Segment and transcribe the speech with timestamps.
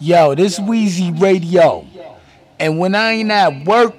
[0.00, 1.86] Yo, this Wheezy Radio.
[2.58, 3.94] And when I ain't at work,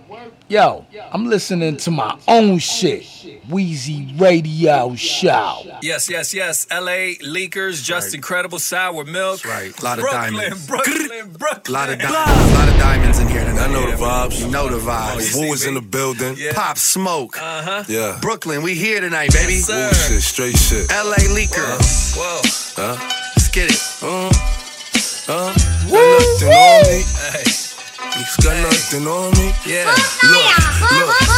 [0.48, 3.06] yo, I'm listening to my own shit.
[3.50, 5.62] Wheezy Radio Show.
[5.82, 6.68] Yes, yes, yes.
[6.72, 8.14] LA Leakers, just right.
[8.16, 9.42] incredible sour milk.
[9.42, 9.80] That's right.
[9.80, 10.68] A lot of Brooklyn, diamonds.
[10.68, 11.74] Brooklyn, Brooklyn.
[11.74, 12.52] lot of diamonds.
[12.52, 13.70] A lot of diamonds in here tonight.
[13.70, 14.40] I know the vibes.
[14.40, 15.16] You know the Oh, vibes.
[15.16, 16.36] you see Woo is in the building.
[16.38, 16.54] Yeah.
[16.54, 17.36] Pop smoke.
[17.42, 17.84] Uh-huh.
[17.88, 18.18] Yeah.
[18.22, 19.54] Brooklyn, we here tonight, baby.
[19.54, 19.88] Yes, sir.
[19.88, 20.90] Woo shit, straight shit.
[20.92, 21.78] LA Leaker.
[22.16, 22.42] Whoa.
[22.76, 22.98] Huh?
[23.36, 23.80] Let's get it.
[24.04, 24.30] Uh,
[25.28, 25.54] uh,
[25.92, 27.04] got nothing on me.
[27.32, 27.44] Hey.
[28.12, 29.54] Niggas got nothing on me.
[29.66, 29.86] Yeah.
[30.24, 30.46] Look,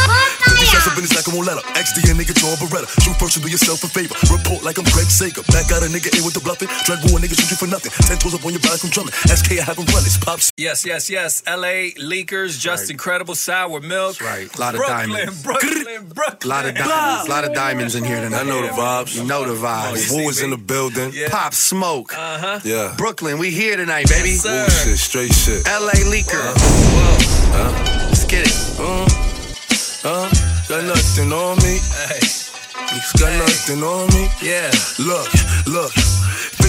[0.08, 0.33] look.
[0.64, 1.60] 50 shots up in his like I'm on letter.
[1.76, 2.88] XD a nigga drawing Beretta.
[3.04, 4.14] Shoot first and do yourself a favor.
[4.32, 5.42] Report like I'm Craig Sager.
[5.52, 6.68] Back out a nigga in with the bluffing.
[6.88, 7.92] Dread war niggas shoot you for nothing.
[8.08, 9.12] Ten toes up on your back, I'm drumming.
[9.28, 10.04] SK, I have him run.
[10.08, 10.52] It's pops.
[10.56, 11.42] Yes, yes, yes.
[11.46, 12.90] LA Leakers, just Right.
[12.96, 14.16] incredible sour milk.
[14.18, 14.48] That's right.
[14.58, 15.42] Lot of Brooklyn, diamonds.
[15.42, 16.50] Brooklyn, Brooklyn.
[16.50, 17.28] lot of diamonds.
[17.28, 18.40] lot of diamonds in here tonight.
[18.40, 19.14] I know the vibes.
[19.16, 20.08] You know the vibes.
[20.10, 21.12] Oh, Woo you is in the building.
[21.12, 21.28] Yeah.
[21.28, 22.12] Pop smoke.
[22.16, 22.60] Uh-huh.
[22.64, 22.94] Yeah.
[22.96, 24.30] Brooklyn, we here tonight, baby.
[24.30, 24.64] Yes, sir.
[24.64, 25.66] Woo shit, straight shit.
[25.66, 26.54] LA Leaker.
[26.56, 28.08] Whoa.
[28.08, 28.80] Let's get it.
[28.80, 29.06] Uh,
[30.06, 30.30] uh,
[30.68, 31.78] got nothing on me.
[32.08, 32.20] Hey.
[33.18, 34.28] Got nothing on me.
[34.42, 34.70] Yeah.
[34.98, 35.28] Look,
[35.66, 35.92] look.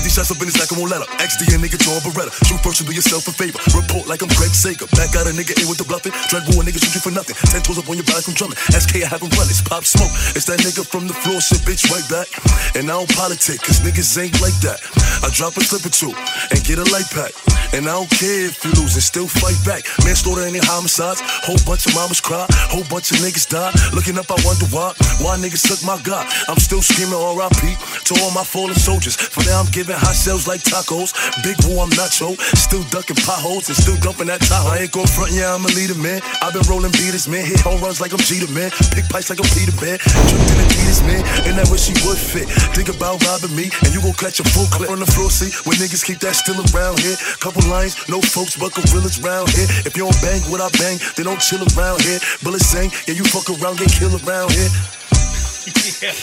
[0.06, 1.09] 50 shots up in his like I'm on letter.
[1.17, 2.30] XD a nigga drawing Beretta.
[2.45, 3.58] Shoot first and do yourself a favor.
[3.73, 4.86] Report like I'm Craig Sager.
[4.94, 6.14] Back out a nigga in with the bluffing.
[6.30, 7.34] Dread war nigga shoot you for nothing.
[7.50, 8.62] Ten toes up on your back, I'm drumming.
[8.70, 9.50] SK, I have him run.
[9.50, 10.14] It's pop smoke.
[10.38, 12.30] It's that nigga from the floor, shit, bitch, right back.
[12.78, 14.78] And I don't politic, cause niggas ain't like that.
[15.25, 16.14] I drop a slip or two
[16.53, 17.34] and get a light pack.
[17.73, 19.90] And I don't care if you lose and still fight back.
[20.06, 21.25] Manslaughter ain't homicides.
[21.50, 22.45] Whole bunch of mamas cry.
[22.69, 23.73] Whole bunch of niggas die.
[23.90, 24.94] Looking up, I wonder why.
[25.17, 26.30] Why niggas took my God?
[26.45, 27.73] I'm still screaming RIP
[28.06, 29.17] to all my fallen soldiers.
[29.17, 31.09] For now, I'm giving hot shells like tacos.
[31.42, 32.38] Big woo, I'm nacho.
[32.53, 34.70] Still ducking potholes and still dumping that Tahoe.
[34.70, 36.22] I ain't gon' front, yeah, I'm a leader, man.
[36.42, 37.42] I've been rolling beaters, man.
[37.42, 38.70] Hit home runs like I'm Jeter, man.
[38.94, 39.97] Pick pipes like I'm Peter, man.
[39.97, 41.22] Dripped in Adidas, man.
[41.50, 42.45] And that where she would fit.
[42.78, 45.50] Think about robbing me, and you gon' catch a full clip on the floor, see?
[45.66, 47.17] Where niggas keep that still around here.
[47.42, 49.67] Couple lines, no folks, but gorillas round here.
[49.81, 52.22] If you don't bang what I bang, they don't chill around here.
[52.45, 54.69] Bullets sing, yeah, you fuck around, get killed around here.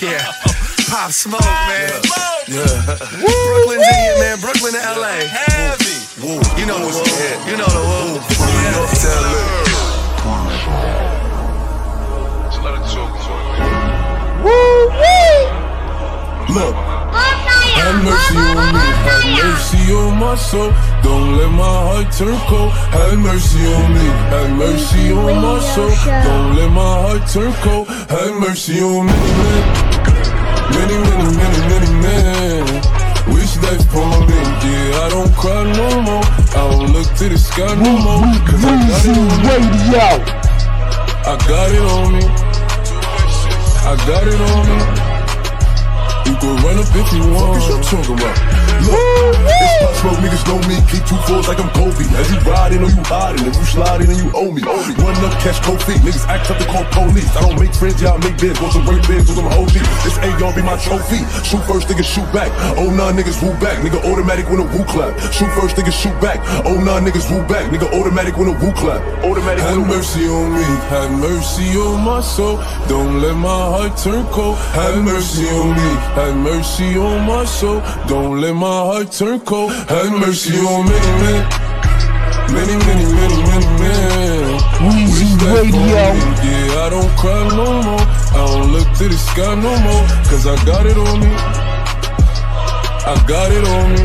[0.00, 0.32] Yeah.
[0.92, 1.88] Pop smoke, man.
[2.47, 2.69] Yeah.
[3.16, 4.36] Brooklyn's in here, man.
[4.41, 5.25] Brooklyn to LA.
[5.25, 5.97] Heavy.
[6.20, 6.36] Woo.
[6.60, 7.00] You know the woo.
[7.48, 8.20] You know the woo.
[8.36, 9.32] From New York to LA.
[16.52, 16.76] Look.
[17.72, 20.72] Have mercy on me, have mercy on my soul.
[21.02, 22.70] Don't let my heart turn cold.
[22.92, 25.88] Have mercy on me, have mercy on my soul.
[26.04, 27.88] Don't let my heart turn cold.
[27.88, 29.91] Have mercy on me, man.
[30.74, 32.64] Many, many, many, many men.
[33.32, 34.38] Wish death upon me.
[34.64, 36.24] Yeah, I don't cry no more.
[36.56, 38.24] I don't look to the sky no more.
[38.46, 40.32] Cause I got it on me.
[41.24, 42.24] I got it on me.
[43.84, 45.01] I got it on me.
[46.26, 47.58] You can run up if you want.
[47.58, 48.36] What you talking about?
[48.82, 48.98] Look,
[49.46, 50.76] it's pop smoke, niggas know me.
[50.90, 52.02] Keep two fours like I'm Kobe.
[52.18, 54.62] As you riding or you hiding, if you sliding and you owe me.
[54.62, 56.02] Run up, catch cold feet.
[56.02, 57.30] Niggas act up to call police.
[57.36, 58.58] I don't make friends, y'all make bids.
[58.60, 59.74] Want some break bids, want some OG.
[60.02, 61.22] This AR be my trophy.
[61.46, 62.50] Shoot first, niggas shoot back.
[62.74, 63.78] Oh nah, niggas woo back.
[63.82, 65.14] Nigga automatic when a woo clap.
[65.30, 66.38] Shoot first, niggas shoot back.
[66.66, 67.70] Oh nah, niggas woo back.
[67.70, 69.00] Nigga automatic when a woo clap.
[69.22, 72.58] Automatic Have a mercy on me, have mercy on my soul.
[72.88, 74.58] Don't let my heart turn cold.
[74.74, 75.90] Have mercy on me,
[76.22, 77.80] have mercy on my soul.
[78.06, 79.72] Don't let my heart turn cold.
[79.72, 81.42] Have mercy on many men.
[82.56, 84.42] Many, many, many, many men.
[84.86, 85.72] Wheezy Radio.
[85.72, 86.22] me.
[86.46, 88.06] Yeah, I don't cry no more.
[88.38, 90.04] I don't look to the sky no more.
[90.28, 91.32] Cause I got it on me.
[93.12, 94.04] I got it on me.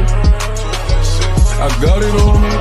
[1.65, 2.53] I got it on me.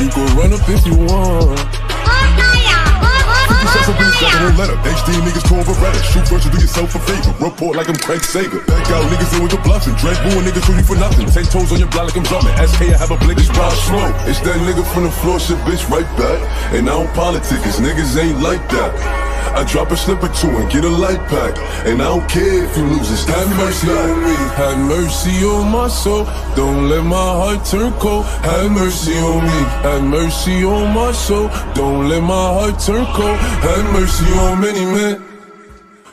[0.00, 1.58] You can run up if you want.
[1.68, 2.66] Oh, oh,
[3.02, 4.76] oh, Shots up in his got the whole letter.
[4.84, 6.00] HD niggas call Beretta.
[6.12, 7.32] Shoot first and do yourself a favor.
[7.40, 8.60] Report like I'm Craig Sager.
[8.66, 9.94] Back out niggas in with the bluffing.
[9.96, 11.26] Dread booing niggas shoot you for nothing.
[11.26, 12.54] Ten toes on your block like I'm drumming.
[12.60, 14.14] SK, I have a blick, it's pop smoke.
[14.28, 16.40] It's that nigga from the floor, shit, bitch, right back.
[16.74, 19.26] And I don't politic, cause niggas ain't like that.
[19.56, 21.56] I drop a slip or two and get a light pack.
[21.86, 25.72] And I don't care if you lose, it's Have mercy on me, have mercy on
[25.72, 26.24] my soul.
[26.54, 28.26] Don't let my heart turn cold.
[28.44, 31.48] Have mercy on me, have mercy on my soul.
[31.74, 33.38] Don't let my heart turn cold.
[33.64, 35.22] Have mercy on many men,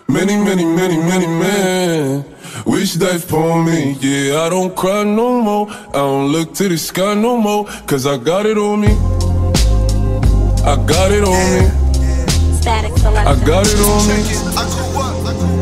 [0.08, 2.26] many, many, many, many men.
[2.66, 5.70] Wish death upon me, yeah, I don't cry no more.
[5.70, 8.94] I don't look to the sky no more, cause I got it on me.
[10.66, 11.70] I got it on me.
[12.62, 14.20] Static I got it on me.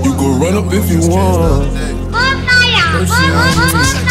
[0.05, 1.73] You can run up if you want.
[2.93, 4.01] Mercy on me.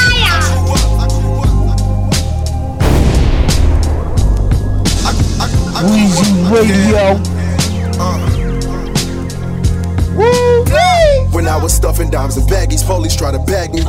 [5.83, 7.40] Wheezy Radio.
[8.01, 8.30] When
[11.51, 13.83] I was stuffing dimes and baggies, police try to bag me.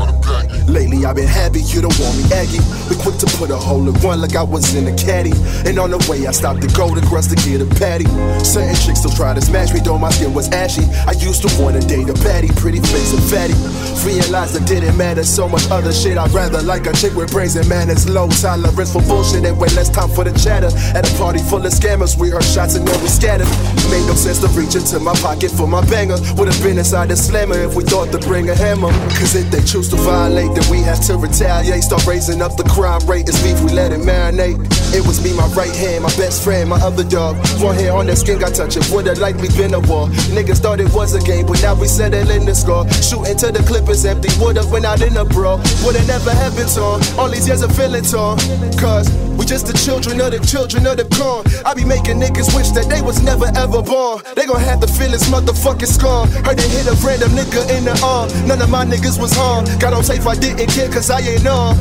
[0.65, 2.57] Lately I've been happy, you don't want me aggy.
[2.89, 5.31] But quick to put a hole in one like I was in a caddy.
[5.69, 8.05] And on the way I stopped to go to Crust to get a patty.
[8.41, 10.81] Certain chicks still try to smash me, though my skin was ashy.
[11.05, 13.53] I used to want to date a patty, pretty face and fatty.
[14.01, 16.17] Realized it didn't matter so much other shit.
[16.17, 18.09] I'd rather like a chick with brains and manners.
[18.09, 20.73] Low tolerance for bullshit and way less time for the chatter.
[20.97, 23.49] At a party full of scammers, we heard shots and then we scattered.
[23.93, 26.17] Made no sense to reach into my pocket for my banger.
[26.37, 28.91] Would've been inside the slammer if we thought to bring a hammer.
[29.17, 31.83] Cause if they choose to violate, then we have to retaliate.
[31.83, 33.29] Start raising up the crime rate.
[33.29, 34.57] It's beef, we let it marinate.
[34.93, 37.37] It was me, my right hand, my best friend, my other dog.
[37.61, 38.89] One hair on their skin got touch it.
[38.91, 40.07] Would've likely been a war.
[40.35, 42.89] Niggas thought it was a game, but now we settling the score.
[42.89, 44.29] Shooting till the clip is empty.
[44.41, 45.57] Would've went out in a bro.
[45.85, 47.01] Would've never happened torn.
[47.17, 48.37] All these years of feeling torn.
[48.77, 49.07] Cause
[49.41, 51.41] we just the children of the children of the corn.
[51.65, 54.21] I be making niggas wish that they was never ever born.
[54.35, 56.29] They gon' have to feel this motherfucking scorn.
[56.45, 58.29] Heard they hit a random nigga in the arm.
[58.45, 59.65] None of my niggas was harmed.
[59.81, 61.73] Got on tape, I didn't care cause I ain't on.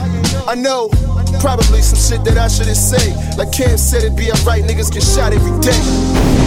[0.49, 0.89] I know.
[1.45, 3.13] Probably some shit that I shouldn't say.
[3.37, 6.40] Like Cam said, it'd be alright, niggas get shot every day.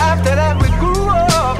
[0.00, 1.58] After that we grew up.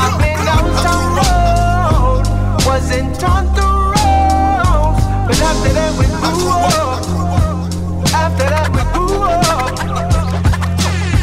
[0.00, 0.44] I've been
[0.86, 2.22] the road,
[2.66, 3.18] wasn't
[3.56, 4.94] to roam,
[5.26, 6.48] but after that we grew
[6.78, 7.02] up.
[8.14, 9.74] After that we grew up.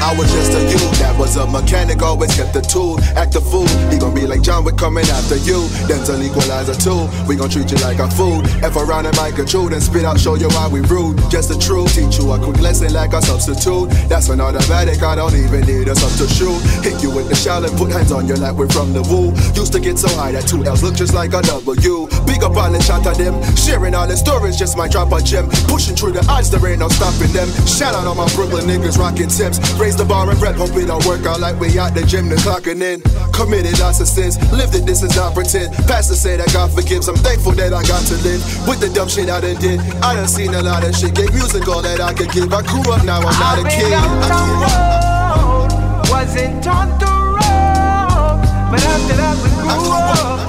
[0.02, 0.91] I was just a youth
[1.22, 2.98] was a mechanic, always kept the tool.
[3.14, 5.70] Act a fool, he gon' be like John Wick coming after you.
[5.86, 8.42] Dental equalizer too, we gon' treat you like a food.
[8.66, 11.22] F around and mic control, then spit out, show you why we rude.
[11.30, 13.94] Just the truth, teach you a quick lesson like a substitute.
[14.10, 16.58] That's an automatic, I don't even need a substitute.
[16.82, 19.30] Hit you with the shell and put hands on you like we're from the woo.
[19.54, 22.10] Used to get so high that two L's look just like a W.
[22.26, 25.22] Big up all the shot at them, sharing all the stories just might drop a
[25.22, 25.46] gem.
[25.70, 27.48] Pushing through the odds, there ain't no stopping them.
[27.70, 29.62] Shout out all my Brooklyn niggas rocking Timbs.
[29.78, 32.30] Raise the bar and rep, hope it don't work out like we out the gym,
[32.30, 33.02] the clocking in.
[33.34, 35.74] Committed lots of sins, lived it, this is not pretend.
[35.88, 38.42] Pastor say that God forgives, I'm thankful that I got to live.
[38.68, 41.14] With the dumb shit I done did, I done seen a lot of shit.
[41.16, 42.54] Gave music all that I could give.
[42.54, 43.84] I grew up, now I'm not a I've kid.
[43.84, 48.40] been out the road, wasn't taught to roam,
[48.72, 50.40] but after that we grew up.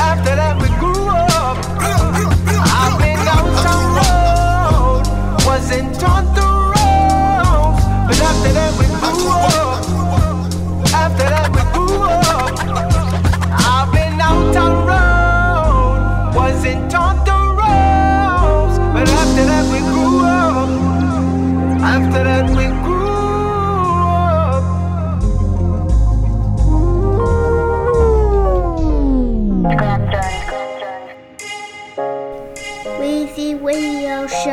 [0.00, 1.60] After that we grew up.
[2.72, 6.31] I've been out the road, wasn't taught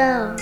[0.10, 0.38] Radio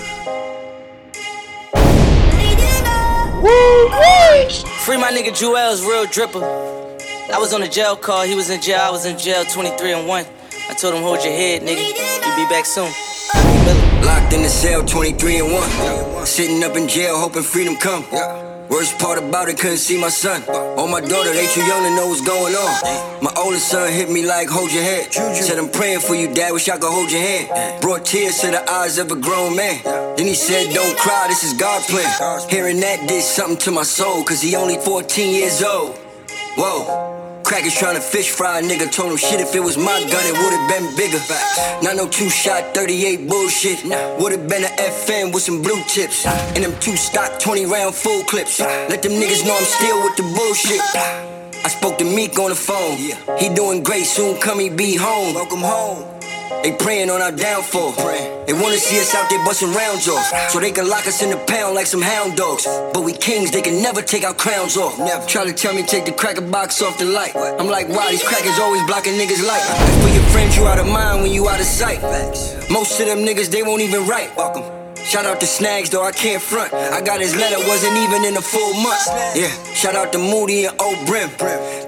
[4.84, 6.42] Free my nigga Jewels, real dripper.
[7.30, 9.92] I was on a jail call, he was in jail, I was in jail 23
[9.92, 10.26] and 1.
[10.70, 11.86] I told him, hold your head, nigga.
[11.86, 12.90] You be back soon.
[14.04, 16.26] Locked in the cell, 23 and 1.
[16.26, 18.04] Sitting up in jail, hoping freedom come.
[18.78, 20.40] Worst part about it, couldn't see my son.
[20.78, 23.20] Or my daughter, they too young to know what's going on.
[23.20, 25.12] My oldest son hit me like, hold your head.
[25.12, 27.82] Said, I'm praying for you, dad, wish I could hold your hand.
[27.82, 29.82] Brought tears to the eyes of a grown man.
[30.16, 32.48] Then he said, don't cry, this is God's plan.
[32.48, 35.96] Hearing that did something to my soul, cause he only 14 years old.
[36.56, 37.17] Whoa.
[37.48, 38.92] Crackers trying to fish fry a nigga.
[38.92, 41.18] Told him shit if it was my gun, it would've been bigger.
[41.82, 43.82] Not no two shot, 38 bullshit.
[44.20, 46.26] Would've been an FN with some blue tips.
[46.26, 48.60] And them two stock, 20 round full clips.
[48.60, 50.82] Let them niggas know I'm still with the bullshit.
[51.64, 52.98] I spoke to Meek on the phone.
[53.38, 55.32] He doing great, soon come he be home.
[55.32, 56.17] Welcome home.
[56.62, 57.92] They praying on our downfall.
[57.92, 60.50] They wanna see us out there busting rounds off.
[60.50, 62.66] So they can lock us in the pound like some hound dogs.
[62.92, 64.98] But we kings, they can never take our crowns off.
[64.98, 67.34] Never try to tell me take the cracker box off the light.
[67.36, 69.62] I'm like, why these crackers always blocking niggas' light?
[70.02, 72.00] For your friends, you out of mind when you out of sight.
[72.70, 74.34] Most of them niggas, they won't even write.
[74.36, 74.77] Welcome.
[75.04, 76.72] Shout out to Snags, though I can't front.
[76.74, 79.00] I got his letter, wasn't even in a full month.
[79.34, 81.30] Yeah, shout out to Moody and Old Brim.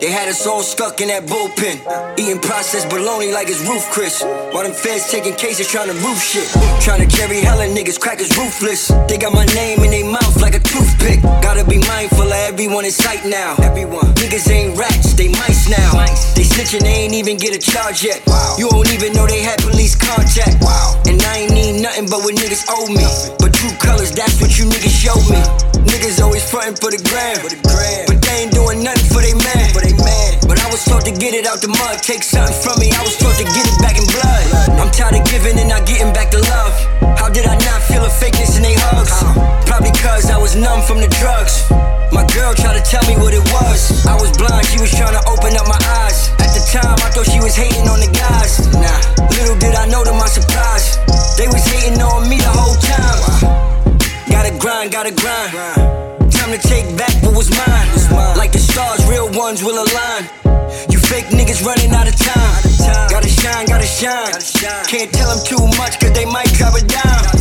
[0.01, 1.85] They had us all stuck in that bullpen.
[2.17, 4.23] Eating processed bologna like it's roof Chris.
[4.23, 6.49] While them feds taking cases trying to roof shit.
[6.81, 8.89] Trying to carry hella niggas, crackers ruthless.
[9.09, 11.21] They got my name in their mouth like a toothpick.
[11.45, 13.57] Gotta be mindful of everyone in sight now.
[13.61, 14.09] Everyone.
[14.17, 15.93] Niggas ain't rats, they mice now.
[16.33, 18.25] They snitching, they ain't even get a charge yet.
[18.27, 18.57] Wow.
[18.57, 20.63] You don't even know they had police contact.
[20.63, 21.03] Wow.
[21.05, 23.10] And I ain't need nothing but what niggas owe me.
[23.39, 25.41] But true colors, that's what you niggas showed me.
[25.87, 27.39] Niggas always frontin' for the gram.
[28.07, 29.71] But they ain't doing nothing for they man.
[30.47, 32.03] But I was taught to get it out the mud.
[32.03, 34.45] Take something from me, I was taught to get it back in blood.
[34.79, 36.75] I'm tired of giving and not getting back to love.
[37.19, 39.15] How did I not feel a fakeness in they hugs?
[39.67, 41.67] Probably cause I was numb from the drugs.
[42.13, 44.07] My girl tried to tell me what it was.
[44.07, 46.31] I was blind, she was trying to open up my eyes.
[46.43, 48.67] At the time, I thought she was hating on the guys.
[48.75, 49.01] Nah,
[49.39, 50.99] little did I know to my surprise,
[51.39, 53.19] they was hating on me the whole time.
[53.31, 53.95] Uh,
[54.27, 55.55] gotta grind, gotta grind.
[56.35, 57.89] Time to take back what was mine.
[58.37, 60.27] Like the stars, real ones will align.
[60.91, 62.59] You fake niggas running out of time.
[63.11, 64.35] Gotta shine, gotta shine.
[64.87, 67.40] Can't tell them too much, cause they might drop it down.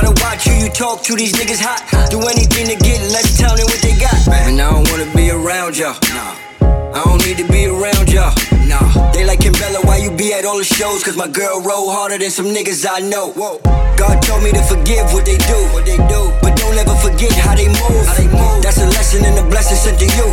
[0.00, 2.10] Gotta watch who you talk to, these niggas hot.
[2.10, 4.16] Do anything to get less than what they got.
[4.28, 6.49] And I don't wanna be around y'all.
[6.94, 8.34] I don't need to be around y'all.
[8.66, 11.02] Nah, they like Kimbella, why you be at all the shows?
[11.02, 13.32] Cause my girl roll harder than some niggas I know.
[13.34, 13.58] Whoa.
[13.98, 15.58] God told me to forgive what they do.
[15.74, 16.32] What they do.
[16.42, 18.06] But don't ever forget how they move.
[18.06, 18.62] How they move.
[18.62, 20.26] That's a lesson and a blessing sent to you.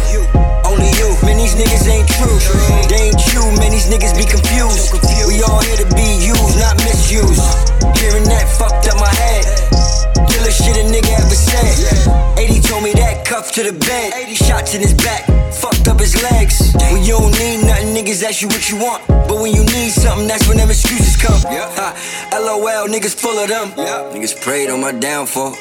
[0.63, 1.10] Only you.
[1.25, 2.38] Man, these niggas ain't true.
[2.88, 4.91] They ain't you, man, these niggas be confused.
[4.91, 7.41] confused We all here to be used, not misused.
[7.98, 9.44] Hearing that fucked up my head.
[10.29, 12.38] Realest shit a nigga ever said.
[12.38, 14.13] 80 told me that, cuff to the bed.
[14.13, 15.25] 80 shots in his back,
[15.88, 16.74] fucked up his legs.
[16.91, 19.06] When you don't need nothing, niggas ask you what you want.
[19.08, 21.39] But when you need something, that's when them excuses come.
[21.41, 23.74] Ha, LOL, niggas full of them.
[23.77, 24.12] Yeah.
[24.13, 25.53] Niggas prayed on my downfall.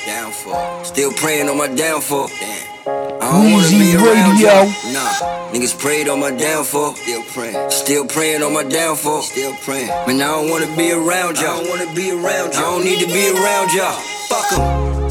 [0.85, 2.29] Still praying on my downfall.
[2.29, 2.77] Damn.
[2.87, 4.49] I don't wanna be around Radio.
[4.49, 4.93] y'all.
[4.95, 6.95] Nah, niggas prayed on my downfall.
[6.95, 7.71] Still praying.
[7.71, 9.23] Still praying on my downfall.
[9.23, 9.89] Still praying.
[10.07, 11.59] Man, I don't wanna be around y'all.
[11.59, 12.63] I don't wanna be around y'all.
[12.63, 13.99] I don't need to be around y'all.
[14.29, 15.06] Fuck 'em.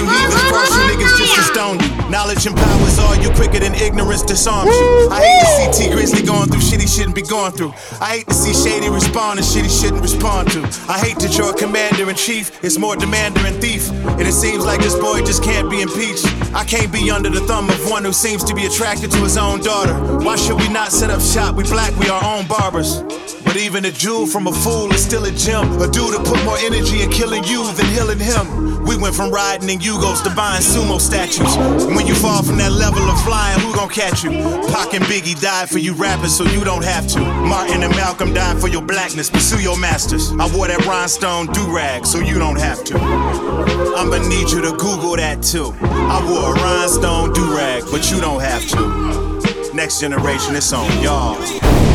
[0.00, 2.10] You he was person, niggas just to stone you.
[2.10, 5.08] Knowledge and power is all you quicker than ignorance disarms you.
[5.12, 7.74] I hate to see Tee Grizzley going through shit he shouldn't be going through.
[8.00, 10.62] I hate to see Shady respond to shit he shouldn't respond to.
[10.88, 13.90] I hate that your commander in chief is more demander and thief.
[14.16, 16.24] And it seems like this boy just can't be impeached.
[16.54, 19.36] I can't be under the thumb of one who seems to be attracted to his
[19.36, 19.92] own daughter.
[20.24, 21.56] Why should we not set up shop?
[21.56, 23.02] We black, we our own barbers.
[23.50, 25.82] But even a jewel from a fool is still a gem.
[25.82, 28.84] A dude to put more energy in killing you than healing him.
[28.84, 31.56] We went from riding in Yugos to buying sumo statues.
[31.96, 34.30] When you fall from that level of flying, who gon' catch you?
[34.70, 37.18] Pac and Biggie died for you rappers, so you don't have to.
[37.18, 39.28] Martin and Malcolm died for your blackness.
[39.28, 40.30] Pursue your masters.
[40.38, 42.98] I wore that rhinestone do rag, so you don't have to.
[43.00, 45.74] I'ma need you to Google that too.
[45.82, 49.74] I wore a rhinestone do rag, but you don't have to.
[49.74, 51.89] Next generation, it's on y'all.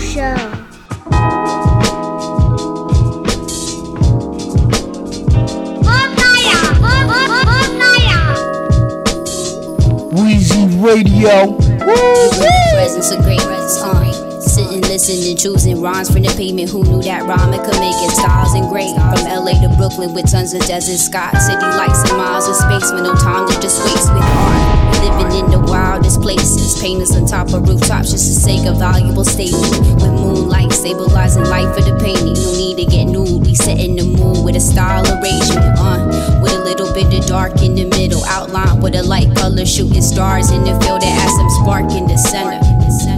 [0.00, 0.34] Show.
[10.16, 11.56] Weezy Radio.
[12.72, 14.40] presence of greatness on.
[14.40, 16.70] Sitting, listening, choosing rhymes from the pavement.
[16.70, 18.94] Who knew that rhyming could make it styles and great?
[18.96, 21.30] From LA to Brooklyn with tons of desert sky.
[21.38, 24.79] City lights and miles of space with no time to just waste with art.
[25.00, 26.80] Living in the wildest places.
[26.80, 29.72] Painters on top of rooftops just to sake a valuable statement.
[29.96, 32.34] With moonlight stabilizing light for the painting.
[32.34, 33.46] No need to get nude.
[33.46, 35.78] We set in the mood with a style arrangement.
[35.78, 38.24] Uh, with a little bit of dark in the middle.
[38.24, 42.06] Outline with a light color shooting stars in the field that add some spark in
[42.06, 42.60] the center.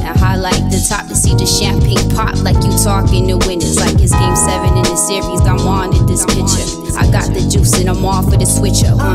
[0.07, 3.79] I highlight the top to see the champagne pop like you talking to winners.
[3.79, 5.41] Like it's game seven in the series.
[5.47, 6.67] I'm on in this picture.
[6.99, 8.99] I got the juice and I'm off for the switch up.
[8.99, 9.15] Uh,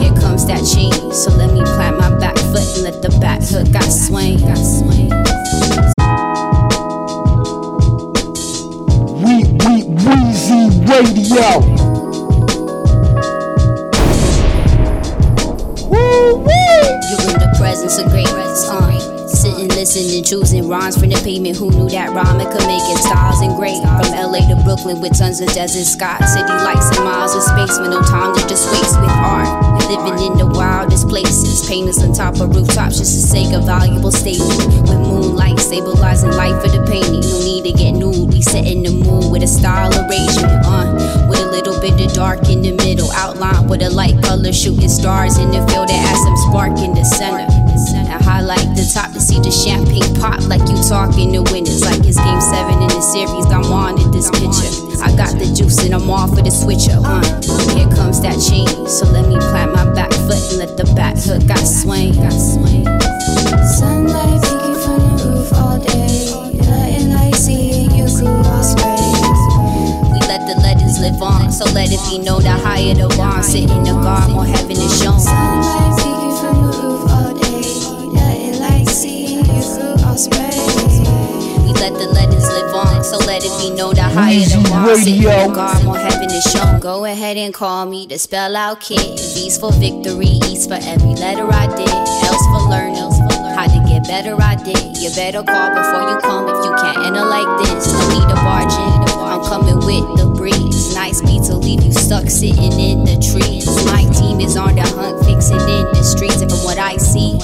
[0.00, 0.96] here comes that change.
[1.12, 4.40] So let me plant my back foot and let the back hook got swing.
[4.40, 5.12] Got swing.
[9.20, 11.48] We, we, Weezy Radio.
[17.12, 18.68] You're in the presence of greatness.
[18.72, 18.81] Uh,
[19.82, 21.58] listening, choosing rhymes from the pavement.
[21.58, 23.82] Who knew that rhyming could make it styles and great?
[23.82, 26.22] From LA to Brooklyn with tons of desert sky.
[26.22, 29.50] City lights and miles of space with no time to just waste with art.
[29.90, 31.66] Living in the wildest places.
[31.66, 34.54] Painters on top of rooftops just to sake a valuable statement.
[34.86, 37.26] With moonlight stabilizing light for the painting.
[37.26, 38.30] No need to get nude.
[38.30, 40.62] We set in the mood with a style arrangement.
[40.62, 43.10] Uh, with a little bit of dark in the middle.
[43.18, 46.94] Outline with a light color shooting stars in the field that has some spark in
[46.94, 47.51] the center.
[47.90, 51.82] I highlight the top to see the champagne pop like you talking to winners.
[51.82, 53.46] Like it's game seven in the series.
[53.50, 54.70] I'm on in this picture.
[55.02, 56.94] I got the juice and I'm off for the switcher.
[57.02, 57.26] Uh,
[57.74, 58.70] here comes that change.
[58.86, 62.14] So let me plant my back foot and let the back hook I swing.
[62.14, 62.86] Got swing.
[63.66, 66.30] Sunlight peeking from the roof all day.
[66.62, 69.42] Letting light see you cross rays.
[70.14, 71.50] We let the legends live on.
[71.50, 73.44] So let it be known that higher the bond.
[73.44, 75.18] Sit in the garden more heaven is shown.
[75.18, 76.01] Sunlight
[83.12, 84.96] so let it be known that higher the Weezy bar.
[84.96, 86.80] Sit in God, more heaven is shown.
[86.80, 89.20] Go ahead and call me the spell out kid.
[89.36, 91.92] V's for victory, E's for every letter I did.
[91.92, 93.12] L's for learning.
[93.52, 94.96] How to get better, I did.
[94.96, 97.92] You better call before you come if you can't enter like this.
[97.92, 99.12] No need to barge in.
[99.20, 100.94] I'm coming with the breeze.
[100.94, 103.68] Nice beat to leave you stuck sitting in the trees.
[103.92, 106.40] My team is on the hunt, fixing in the streets.
[106.40, 107.36] And from what I see,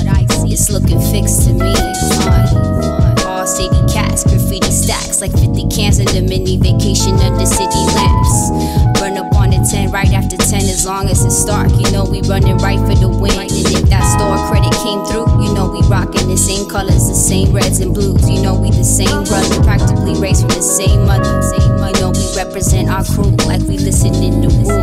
[0.49, 1.75] it's looking fixed to me.
[1.77, 3.08] Uh,
[3.49, 8.53] city cats, graffiti stacks like 50 cans in the mini vacation under city lamps.
[9.01, 11.73] Run up on the 10 right after 10 as long as it's dark.
[11.81, 13.33] You know we running right for the win.
[13.33, 17.17] And if that store credit came through, you know we rocking the same colors, the
[17.17, 18.29] same reds and blues.
[18.29, 21.41] You know we the same brother, practically raised from the same mother.
[21.57, 24.77] You know we represent our crew like we listen in the woo.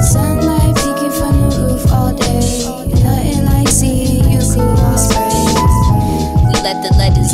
[0.00, 2.67] Sunlight peeking from the roof all day.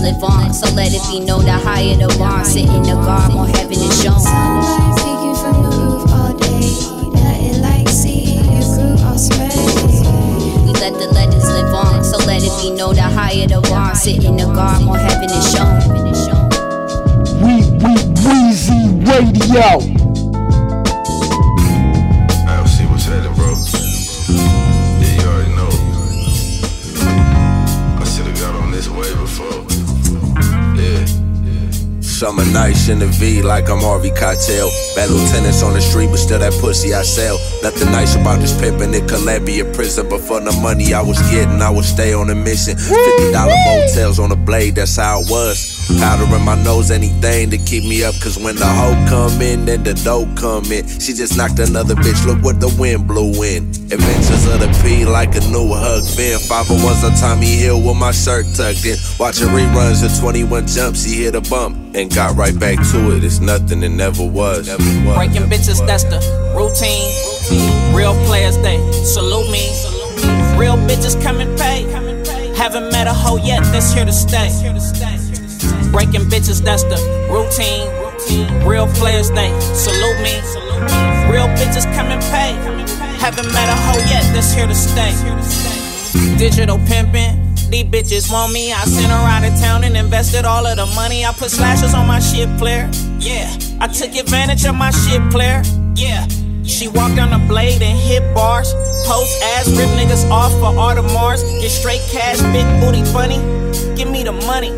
[0.00, 2.94] Let live on, so let it be known that higher the bar, sit in the
[2.94, 4.18] guard, more heaven is shown.
[4.18, 6.74] Sunlight peeking from the roof all day.
[7.14, 8.62] Nothing like seeing you
[8.98, 13.60] cross We let the letters live on, so let it be known that higher the
[13.68, 15.78] bar, sit in the guard, more heaven is shown.
[17.42, 19.93] We, we, Weezy Radio.
[32.24, 34.70] Summer nights in the V like I'm Harvey Keitel.
[34.96, 37.36] Bad lieutenants on the street, but still that pussy I sell.
[37.62, 41.60] Nothing nice about this pimpin' in Columbia prison, but for the money I was getting,
[41.60, 42.78] I would stay on a mission.
[42.78, 45.73] Fifty dollar motels on the blade, that's how it was.
[45.98, 48.14] Powder in my nose, anything to keep me up.
[48.20, 50.88] Cause when the hoe come in, then the dope come in.
[50.88, 53.68] She just knocked another bitch, look what the wind blew in.
[53.92, 56.38] Adventures of the P like a new Huck Finn.
[56.38, 58.96] 501's on Tommy Hill with my shirt tucked in.
[59.18, 63.24] Watching reruns of 21 jumps, he hit a bump and got right back to it.
[63.24, 64.66] It's nothing it never was.
[64.66, 66.20] Never was Breaking bitches, that's the
[66.56, 67.12] routine.
[67.94, 69.68] Real players, they salute me.
[70.58, 71.82] Real bitches come and pay.
[72.54, 74.48] Haven't met a hoe yet that's here to stay.
[75.90, 76.98] Breaking bitches, that's the
[77.30, 77.86] routine.
[78.66, 80.34] Real players, they salute me.
[81.30, 82.52] Real bitches come and pay.
[83.18, 85.12] Haven't met a hoe yet that's here to stay.
[86.38, 87.54] Digital pimping.
[87.70, 88.72] These bitches want me.
[88.72, 91.24] I sent her out of town and invested all of the money.
[91.24, 92.90] I put slashes on my shit player.
[93.18, 93.50] Yeah.
[93.80, 95.62] I took advantage of my shit player.
[95.94, 96.26] Yeah.
[96.64, 98.72] She walked on a blade and hit bars.
[99.06, 101.42] Post ass, rip niggas off for all the Mars.
[101.42, 103.36] Get straight cash, big booty funny.
[103.96, 104.72] Give me the money.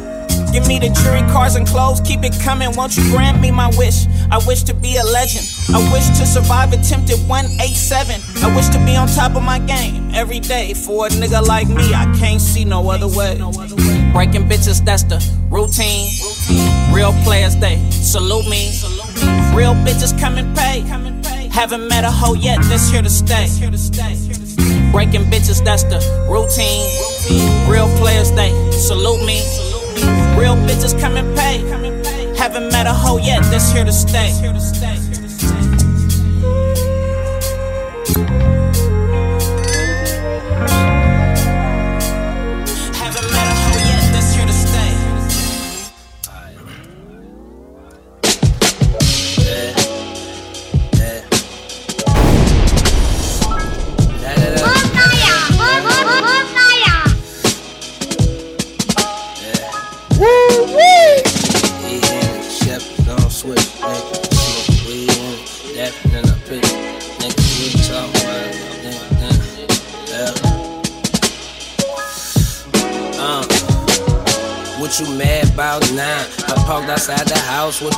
[0.57, 2.75] Give me the jury cars and clothes, keep it coming.
[2.77, 4.07] Won't you grant me my wish?
[4.31, 5.45] I wish to be a legend.
[5.69, 8.23] I wish to survive attempted 187.
[8.43, 10.73] I wish to be on top of my game every day.
[10.73, 13.37] For a nigga like me, I can't see no other way.
[14.15, 16.09] Breaking bitches, that's the routine.
[16.91, 18.73] Real players, they salute me.
[19.55, 20.81] Real bitches come and pay.
[21.51, 23.47] Haven't met a hoe yet that's here to stay.
[24.91, 26.89] Breaking bitches, that's the routine.
[27.71, 29.43] Real players, they salute me.
[30.37, 31.59] Real bitches come and pay.
[32.37, 34.31] Haven't met a hoe yet that's here to stay.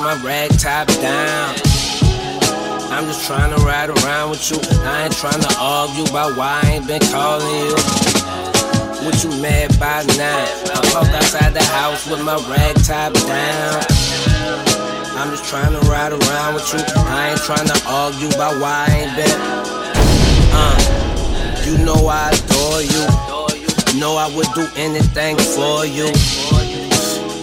[0.08, 1.54] My rag top down.
[2.88, 4.56] I'm just trying to ride around with you.
[4.80, 7.76] I ain't trying to argue about why I ain't been calling you.
[9.04, 10.48] What you mad by now?
[10.72, 13.84] I parked outside the house with my rag top down.
[15.20, 16.80] I'm just trying to ride around with you.
[17.04, 19.40] I ain't trying to argue about why I ain't been.
[20.56, 20.78] Uh,
[21.66, 24.00] you know I adore you.
[24.00, 26.08] Know I would do anything for you.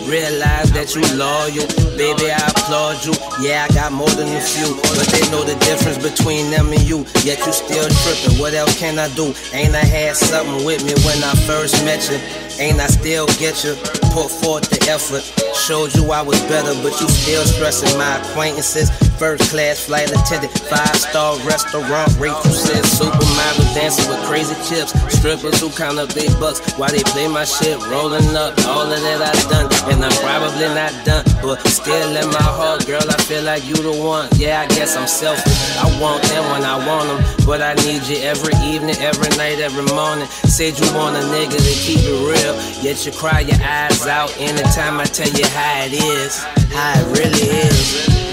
[0.05, 1.65] Realize that you loyal,
[1.97, 2.29] baby.
[2.29, 3.13] I applaud you.
[3.41, 6.81] Yeah, I got more than a few, but they know the difference between them and
[6.85, 7.05] you.
[7.25, 8.37] Yet you still tripping.
[8.37, 9.33] What else can I do?
[9.51, 12.21] Ain't I had something with me when I first met you?
[12.61, 13.73] Ain't I still get you?
[14.13, 15.25] Put forth the effort.
[15.57, 18.91] Showed you I was better, but you still stressing my acquaintances.
[19.17, 24.91] First class flight attendant, five star restaurant, Rachel said supermodel dancing with crazy chips.
[25.17, 28.99] Strippers who count up big bucks while they play my shit, rolling up all of
[28.99, 29.71] that I done.
[29.91, 31.23] and I'm probably not done.
[31.41, 34.29] But still in my heart, girl, I feel like you the one.
[34.35, 35.77] Yeah, I guess I'm selfish.
[35.77, 39.59] I want them when I want them, but I need you every evening, every night,
[39.59, 40.27] every morning.
[40.49, 44.35] Said you want a nigga to keep it real, yet you cry your eyes out
[44.39, 48.25] anytime I tell you how it is, how it really is.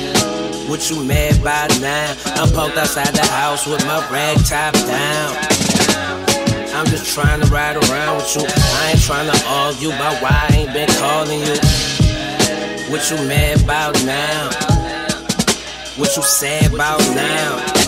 [0.68, 2.16] What you mad by now?
[2.40, 5.91] I'm poked outside the house with my rag top down.
[6.82, 8.42] I'm just trying to ride around with you.
[8.44, 11.54] I ain't trying to argue about why I ain't been calling you.
[12.90, 14.50] What you mad about now?
[15.96, 17.81] What you sad about now?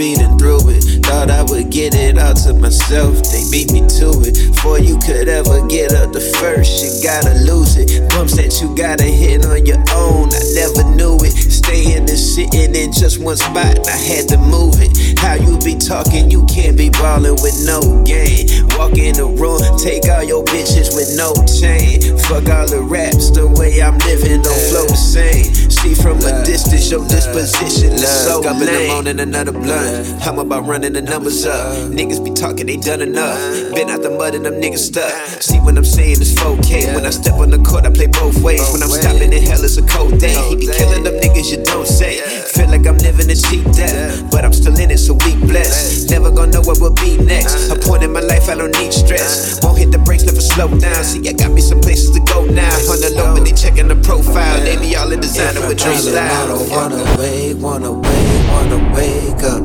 [0.00, 1.04] Speeding through it.
[1.04, 3.20] Thought I would get it all to myself.
[3.28, 4.32] They beat me to it.
[4.56, 8.08] Before you could ever get up the first, you gotta lose it.
[8.08, 10.32] Bumps that you gotta hit on your own.
[10.32, 11.36] I never knew it.
[11.36, 14.96] Staying and sitting in just one spot, I had to move it.
[15.20, 18.48] How you be talking, you can't be ballin' with no game.
[18.80, 22.00] Walk in the room, take all your bitches with no chain.
[22.24, 25.44] Fuck all the raps, the way I'm living don't flow the same.
[25.80, 30.26] See from a distance, your disposition is so Up in the morning, another blunt.
[30.26, 31.72] I'm about running the numbers up.
[31.88, 33.40] Niggas be talking, they done enough.
[33.74, 35.10] Been out the mud and them niggas stuck.
[35.40, 36.94] See what I'm saying is 4K.
[36.94, 38.60] When I step on the court, I play both ways.
[38.72, 40.36] When I'm stopping in hell, it's a cold day.
[40.50, 42.20] He be killing them niggas, you don't say.
[42.52, 46.10] Feel like I'm living a cheap death, but I'm still in it, so we blessed.
[46.10, 47.72] Never gonna know what will be next.
[47.72, 47.80] Uh-huh.
[47.80, 49.56] A point in my life, I don't need stress.
[49.56, 49.72] Uh-huh.
[49.72, 51.04] Won't hit the brakes, never slow down.
[51.04, 52.68] See, I got me some places to go now.
[52.92, 54.60] On the low, but they checking the profile.
[54.60, 59.42] They be all in designer dream Dreaming, I don't wanna wake, wanna wake, wanna wake
[59.44, 59.62] up.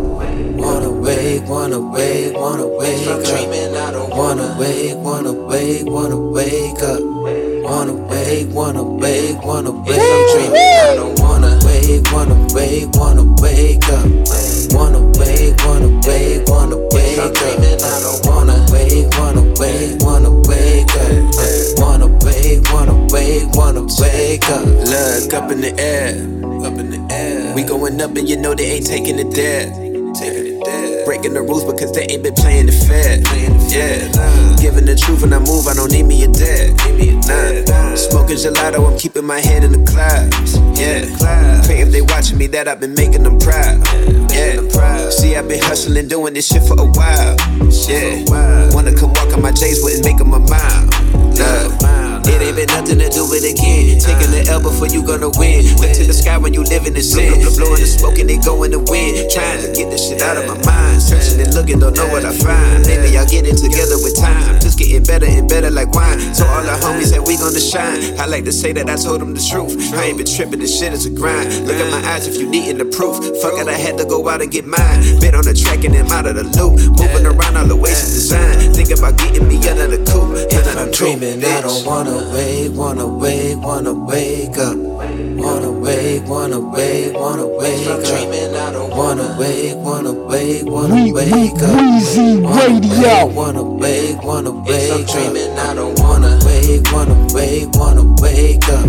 [0.58, 3.24] Wanna wake, wanna wake, wanna wake up.
[3.24, 7.45] Dreaming, I don't wanna wake, wanna wake, wanna wake up.
[7.66, 10.32] Wanna wake, wanna wake, wanna wake up.
[10.32, 14.06] Dreaming, I don't wanna wake, wanna wake, wanna wake up.
[14.74, 17.34] Wanna wake, wanna wake, wanna wake up.
[17.34, 21.80] Dreaming, I don't wanna wake, wanna wake, wanna wake up.
[21.80, 24.66] Wanna wake, wanna wake, wanna wake up.
[24.66, 26.10] Look up in the air,
[26.66, 27.54] up in the air.
[27.56, 29.85] We going up and you know they ain't taking it there.
[30.16, 33.20] Breaking the rules because they ain't been playing it fair.
[33.68, 34.08] Yeah,
[34.62, 36.80] giving the truth when I move, I don't need me a dad.
[37.98, 40.58] Smoking gelato, I'm keeping my head in the clouds.
[40.80, 41.06] Yeah,
[41.66, 43.84] pray if they watching me that I've been making them proud.
[44.32, 47.36] Yeah, see I've been hustling, doing this shit for a while.
[47.88, 48.24] Yeah,
[48.74, 50.86] wanna come walk on my J's, wouldn't make them a mile.
[51.36, 51.72] Look,
[52.28, 54.00] it ain't been nothing to do with it again.
[54.00, 55.66] Taking the L before you gonna win.
[55.78, 57.42] Look to the sky when you living in sin.
[57.56, 59.30] Blowing the smoke and they go in the wind.
[59.30, 61.02] Trying to get this shit out of my mind.
[61.02, 62.86] Searching and looking, don't know what I find.
[62.88, 64.60] Maybe I'll get it together with time.
[64.60, 66.20] Just getting better and better like wine.
[66.34, 68.18] So all the homies that we gonna shine.
[68.20, 69.94] I like to say that I told them the truth.
[69.94, 71.68] I ain't been tripping, this shit is a grind.
[71.68, 73.22] Look at my eyes if you needin' the proof.
[73.42, 75.22] Fuck it, I had to go out and get mine.
[75.22, 76.80] Been on the track and them out of the loop.
[76.98, 78.76] Moving around all the ways it's designed.
[78.76, 80.34] Think about getting me under the coop.
[80.52, 84.76] If I'm dreaming, I don't wanna wake, wanna wake, wanna wake up.
[85.38, 88.04] Wanna wake, wanna wake, wanna wake up.
[88.04, 91.76] Dreaming, I don't wanna wake, wanna wake, wanna wake up.
[91.76, 93.28] Weezy Radio.
[93.36, 95.06] Wanna wake, wanna wake up.
[95.08, 98.86] Dreaming, I don't wanna wake, wanna wake, wanna wake up.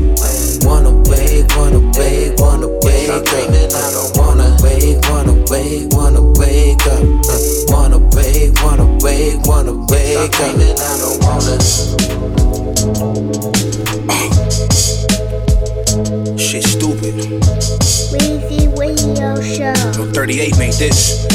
[0.67, 3.25] Wanna wake, wanna wake, wanna wake up.
[3.25, 7.03] Dreaming, I don't wanna wake, wanna wake, wanna wake up.
[7.71, 10.31] Wanna wake, wanna wake, wanna wake up.
[10.33, 12.65] Dreaming, I don't wanna.
[16.38, 17.14] Shit stupid.
[18.11, 20.12] Weezy Radio Show.
[20.12, 21.27] 38 made this.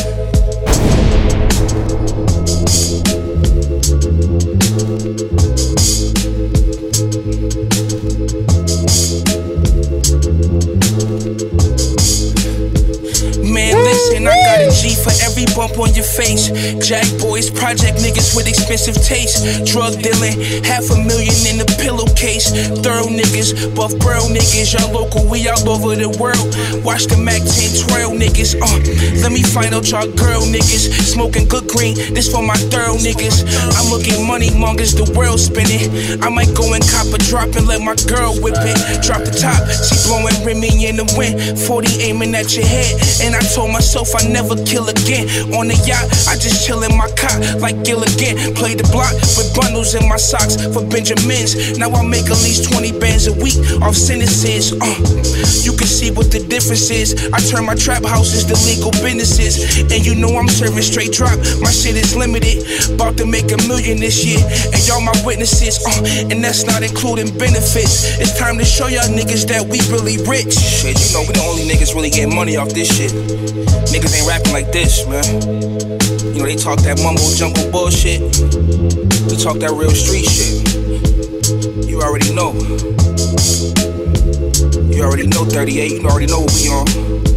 [13.51, 16.47] Man, listen, I got a G for every bump on your face.
[16.79, 19.67] Jack boys, project niggas with expensive taste.
[19.67, 22.47] Drug dealing, half a million in the pillowcase.
[22.79, 24.71] Thorough niggas, buff bro niggas.
[24.71, 26.47] Y'all local, we all over the world.
[26.87, 28.55] Watch the Mac 10 twirl niggas.
[28.55, 28.79] Uh,
[29.19, 30.87] let me find out y'all girl niggas.
[31.03, 33.43] Smoking good green, this for my thorough niggas.
[33.75, 35.91] I'm looking money mongers, the world spinning.
[36.23, 39.03] I might go and cop a drop and let my girl whip it.
[39.03, 41.35] Drop the top, she blowing Remy in the wind.
[41.67, 42.95] 40 aiming at your head.
[43.19, 45.27] And I told myself I never kill again.
[45.53, 48.55] On the yacht, I just chill in my cot like Gilligan.
[48.55, 51.77] Play the block with bundles in my socks for Benjamins.
[51.77, 54.73] Now I make at least 20 bands a week off sentences.
[54.73, 54.95] Uh,
[55.65, 57.29] you can see what the difference is.
[57.33, 59.81] I turn my trap houses to legal businesses.
[59.81, 61.37] And you know I'm serving straight drop.
[61.61, 62.63] My shit is limited.
[62.93, 64.39] About to make a million this year.
[64.71, 65.81] And y'all my witnesses.
[65.81, 68.19] Uh, and that's not including benefits.
[68.19, 70.53] It's time to show y'all niggas that we really rich.
[70.53, 73.11] Shit, you know we the only niggas really getting money off this shit.
[73.91, 75.23] Niggas ain't rapping like this, man.
[76.33, 78.21] You know they talk that mumbo jumbo bullshit.
[78.21, 81.87] We talk that real street shit.
[81.87, 82.53] You already know.
[84.91, 86.01] You already know 38.
[86.01, 87.30] You already know what we on.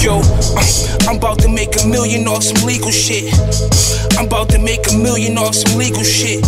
[0.00, 3.32] Yo, uh, I'm about to make a million off some legal shit.
[4.18, 6.44] I'm about to make a million off some legal shit.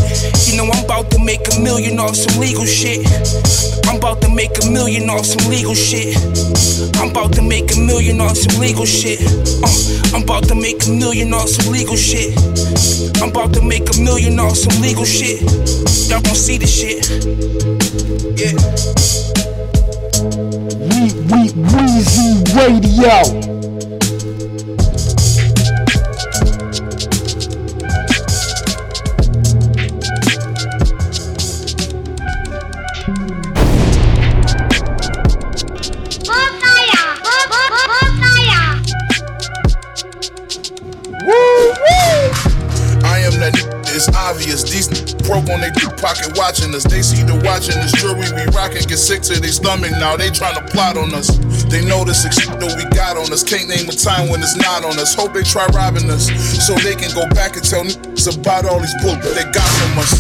[0.47, 3.07] You know I'm about to make a million off some legal shit.
[3.89, 6.17] I'm about to make a million off some legal shit.
[7.01, 9.21] I'm about to make a million off some legal shit.
[9.63, 12.37] Uh, I'm about to make a million off some legal shit.
[13.23, 15.41] I'm about to make a million off some legal shit.
[16.11, 17.09] Y'all gon' see the shit.
[18.37, 19.36] Yeah.
[21.27, 23.56] We, we, Weezy Radio.
[46.07, 46.85] Pocket watching us.
[46.87, 50.15] They see the watching this jewelry we rockin', get sick to their stomach now.
[50.15, 51.35] They tryna plot on us.
[51.67, 53.43] They know this ex- that we got on us.
[53.43, 55.19] Can't name a time when it's not on us.
[55.19, 56.31] Hope they try robbing us
[56.63, 57.91] so they can go back and tell n-
[58.39, 60.15] about all these bull they got from us.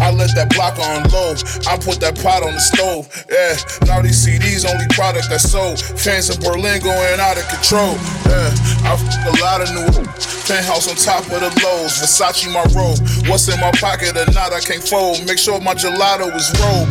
[0.00, 1.36] I let that block on low.
[1.68, 3.04] I put that pot on the stove.
[3.28, 5.80] Yeah, now these CDs only product that's sold.
[6.00, 7.96] Fans in Berlin going out of control.
[8.24, 8.52] Yeah,
[8.88, 9.88] I f- a lot of new
[10.46, 11.98] penthouse on top of the lows.
[11.98, 12.98] Versace my robe.
[13.28, 14.52] What's in my pocket or not?
[14.52, 15.26] I can't fold.
[15.26, 16.88] Make sure my gelato is rolled.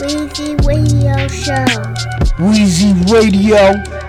[0.00, 1.64] Weezy Radio Show.
[2.38, 4.05] Weezy Radio.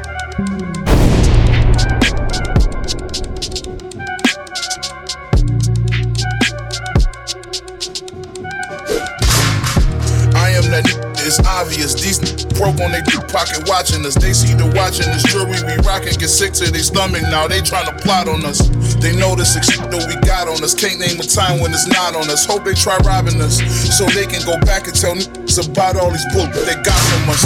[13.28, 14.16] Pocket watching us.
[14.16, 17.48] They see the watching this jewelry we rockin', get sick to their stomach now.
[17.48, 18.60] They tryna plot on us.
[19.00, 20.74] They know this that we got on us.
[20.74, 22.46] Can't name a time when it's not on us.
[22.46, 23.60] Hope they try robbing us
[23.96, 25.24] so they can go back and tell n-
[25.70, 27.44] about all these bull they got from us.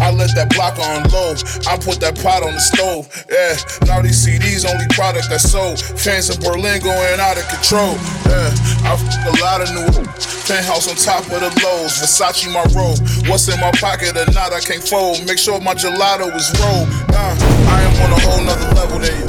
[0.00, 1.32] I let that block on low.
[1.64, 3.08] I put that pot on the stove.
[3.32, 3.56] Yeah,
[3.88, 5.80] now they see these CDs only product that's sold.
[5.80, 7.96] Fans in Berlin going out of control.
[8.28, 8.52] Yeah,
[8.84, 11.98] I f- a lot of new penthouse on top of the lows.
[11.98, 12.98] Versace my robe.
[13.28, 14.52] What's in my pocket or not?
[14.52, 15.26] I can't fold.
[15.26, 16.88] Make sure my gelato is rolled.
[17.10, 17.34] Uh,
[17.68, 19.28] I am on a whole nother level than you.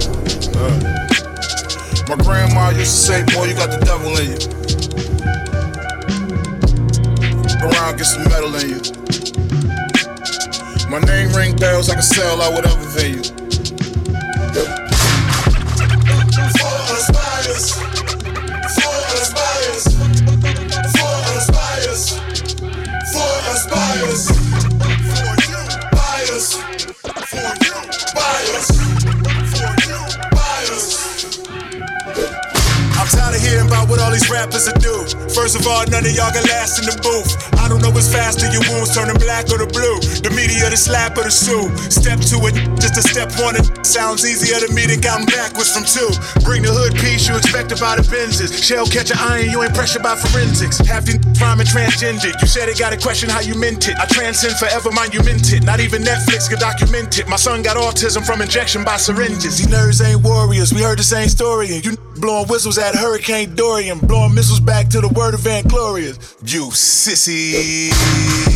[0.53, 0.77] Uh,
[2.07, 4.39] my grandma used to say, "Boy, you got the devil in you."
[7.65, 8.81] Around, get some metal in you.
[10.89, 13.36] My name ring bells, I can sell out whatever venue.
[35.67, 37.35] None of y'all can last in the booth.
[37.59, 39.99] I don't know what's faster, your wounds turning black or the blue.
[40.23, 41.67] The media, the slap or the sue.
[41.91, 43.59] Step two, it just a step one.
[43.59, 46.07] It sounds easier to me than counting backwards from two.
[46.47, 48.55] Bring the hood piece you expect about the Benzes.
[48.55, 50.79] Shell catch an iron, you ain't pressured by forensics.
[50.79, 52.39] Half the rhyming transgendered.
[52.39, 53.99] You said it got a question how you meant it.
[53.99, 55.63] I transcend forever, you it.
[55.63, 57.27] Not even Netflix could document it.
[57.27, 59.59] My son got autism from injection by syringes.
[59.59, 61.75] These nerds ain't warriors, we heard the same story.
[61.75, 65.63] And you blowing whistles at Hurricane Dorian, blowing missiles back to the word of Van
[65.63, 66.35] Glorious.
[66.43, 68.46] You sissy.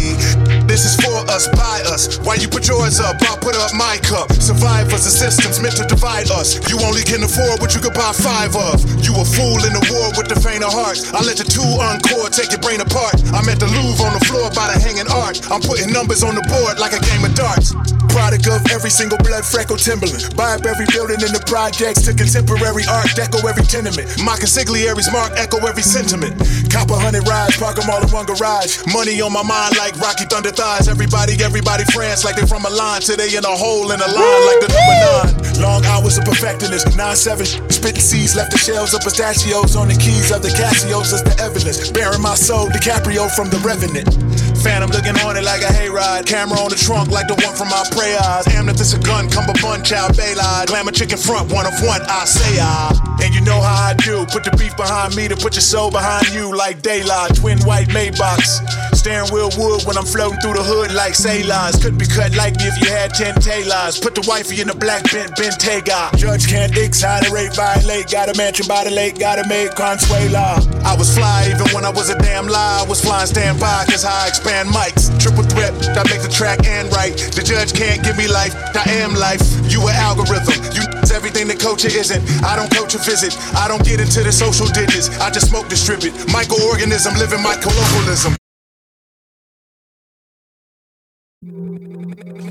[0.72, 2.16] This is for us, by us.
[2.24, 3.20] Why you put yours up?
[3.28, 4.32] I'll put up my cup.
[4.32, 6.56] Survivors, the system's meant to divide us.
[6.72, 8.80] You only can afford what you could buy five of.
[9.04, 11.04] You a fool in the war with the faint of heart.
[11.12, 13.20] I let the two encore take your brain apart.
[13.36, 15.44] I'm at the Louvre on the floor by the hanging art.
[15.52, 17.76] I'm putting numbers on the board like a game of darts.
[18.08, 20.36] Product of every single blood freckle Timberland.
[20.36, 24.08] Buy up every building in the projects to contemporary art, deco every tenement.
[24.24, 26.36] My consigliaries mark echo every sentiment.
[26.72, 28.84] Cop a hundred rides, park them all in one garage.
[28.92, 30.88] Money on my mind like Rocky Thunder thighs.
[30.88, 33.02] Everybody, everybody France like they from a line.
[33.02, 35.34] Today in a hole in a line like the number nine.
[35.58, 36.86] Long hours of perfecting this.
[36.95, 41.10] Nine seven spitting seeds, left the shells of pistachios on the keys of the Casios
[41.17, 41.89] as the evidence.
[41.89, 44.06] Bearing my soul, DiCaprio from the Revenant.
[44.62, 46.28] Phantom looking on it like a hayride.
[46.28, 48.45] Camera on the trunk like the one from my prey eyes.
[48.78, 50.67] This a gun, come a bun, child, Baylide.
[50.67, 52.93] Glamour chicken front, one of one, I say I.
[53.21, 54.26] And you know how I do.
[54.26, 57.36] Put the beef behind me to put your soul behind you like daylight.
[57.36, 58.91] Twin white Maybachs.
[59.02, 61.74] Steering wheel wood when I'm floating through the hood like sailors.
[61.82, 63.98] Couldn't be cut like me if you had 10 tailors.
[63.98, 66.14] Put the wifey in the black bent Bentayga.
[66.22, 68.14] Judge can't exonerate, violate.
[68.14, 70.62] Got a mansion by the lake, gotta make Consuela.
[70.86, 72.86] I was fly even when I was a damn lie.
[72.86, 75.10] I was flying standby, cause I expand mics.
[75.18, 77.18] Triple threat, I make the track and right.
[77.18, 79.42] The judge can't give me life, I am life.
[79.66, 82.22] You an algorithm, you everything the culture isn't.
[82.46, 85.10] I don't coach a visit, I don't get into the social digits.
[85.18, 86.14] I just smoke distribute.
[86.30, 88.38] Microorganism living my colloquialism.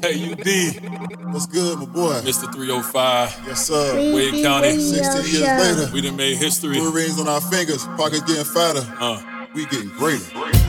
[0.03, 1.33] Hey, UD.
[1.33, 2.21] What's good, my boy?
[2.23, 2.53] Mr.
[2.53, 3.43] 305.
[3.47, 3.95] Yes, sir.
[4.15, 4.81] Wade Weezy County.
[4.81, 5.79] 16 years Show.
[5.79, 5.93] later.
[5.93, 6.77] We done made history.
[6.79, 8.83] Blue rings on our fingers, pockets getting fatter.
[8.99, 9.23] Uh.
[9.53, 10.23] We getting greater.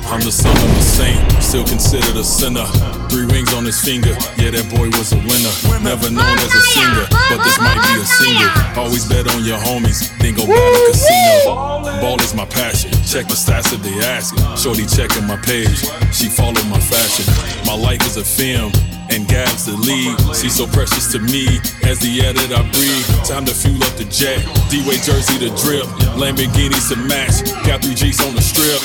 [0.10, 2.66] I'm the son of a saint, still considered a sinner.
[3.10, 5.54] Three rings on his finger, yeah, that boy was a winner.
[5.82, 8.50] Never known as a singer, but this might be a single.
[8.78, 12.02] Always bet on your homies, then go buy a casino.
[12.02, 14.46] Ball is my passion, check the stats if they asking.
[14.56, 15.82] Shorty checking my page,
[16.14, 17.26] she followed my fashion.
[17.66, 18.72] My life is a film,
[19.10, 20.14] and Gab's the lead.
[20.38, 23.08] She's so precious to me, as the air that I breathe.
[23.26, 25.86] Time to fuel up the jet, D-Wade jersey to drip,
[26.16, 27.44] Lamborghinis to match.
[27.68, 28.82] Got three G's on the strip.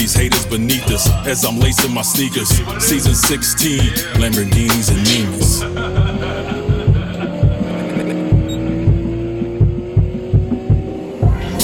[0.00, 2.48] These haters beneath us, as I'm lacing my sneakers.
[2.82, 3.80] Season 16,
[4.16, 5.60] Lamborghinis and Nimas.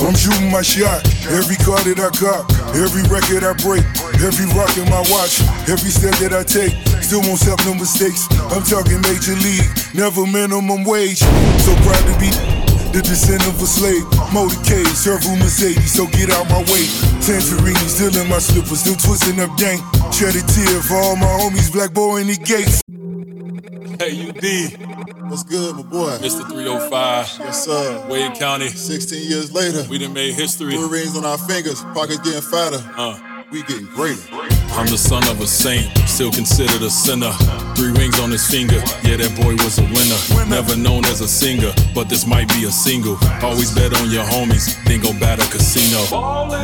[0.04, 1.02] I'm shooting my shot.
[1.32, 3.84] Every car that I cop, every record I break,
[4.20, 8.28] every rock in my watch, every step that I take, still won't step no mistakes.
[8.52, 11.20] I'm talking major league, never minimum wage.
[11.64, 12.55] So proud to be
[12.92, 14.02] the descent of a slave.
[14.30, 16.86] Motorcade, servo Mercedes, so get out my way.
[17.22, 19.78] Tangerine, still in my slippers, still twisting up gang.
[20.12, 22.82] Shed a tear for all my homies, black boy in the gates.
[23.98, 25.30] Hey, UD.
[25.30, 26.18] What's good, my boy?
[26.18, 26.46] Mr.
[26.48, 27.36] 305.
[27.40, 28.06] Yes, sir.
[28.08, 28.68] Wade County.
[28.68, 29.88] 16 years later.
[29.88, 30.74] We done made history.
[30.74, 32.78] Blue rings on our fingers, pockets getting fatter.
[32.96, 33.18] Uh.
[33.50, 34.55] We getting greater.
[34.76, 37.32] I'm the son of a saint, still considered a sinner.
[37.74, 40.20] Three rings on his finger, yeah, that boy was a winner.
[40.52, 43.16] Never known as a singer, but this might be a single.
[43.40, 46.04] Always bet on your homies, then go bat a casino.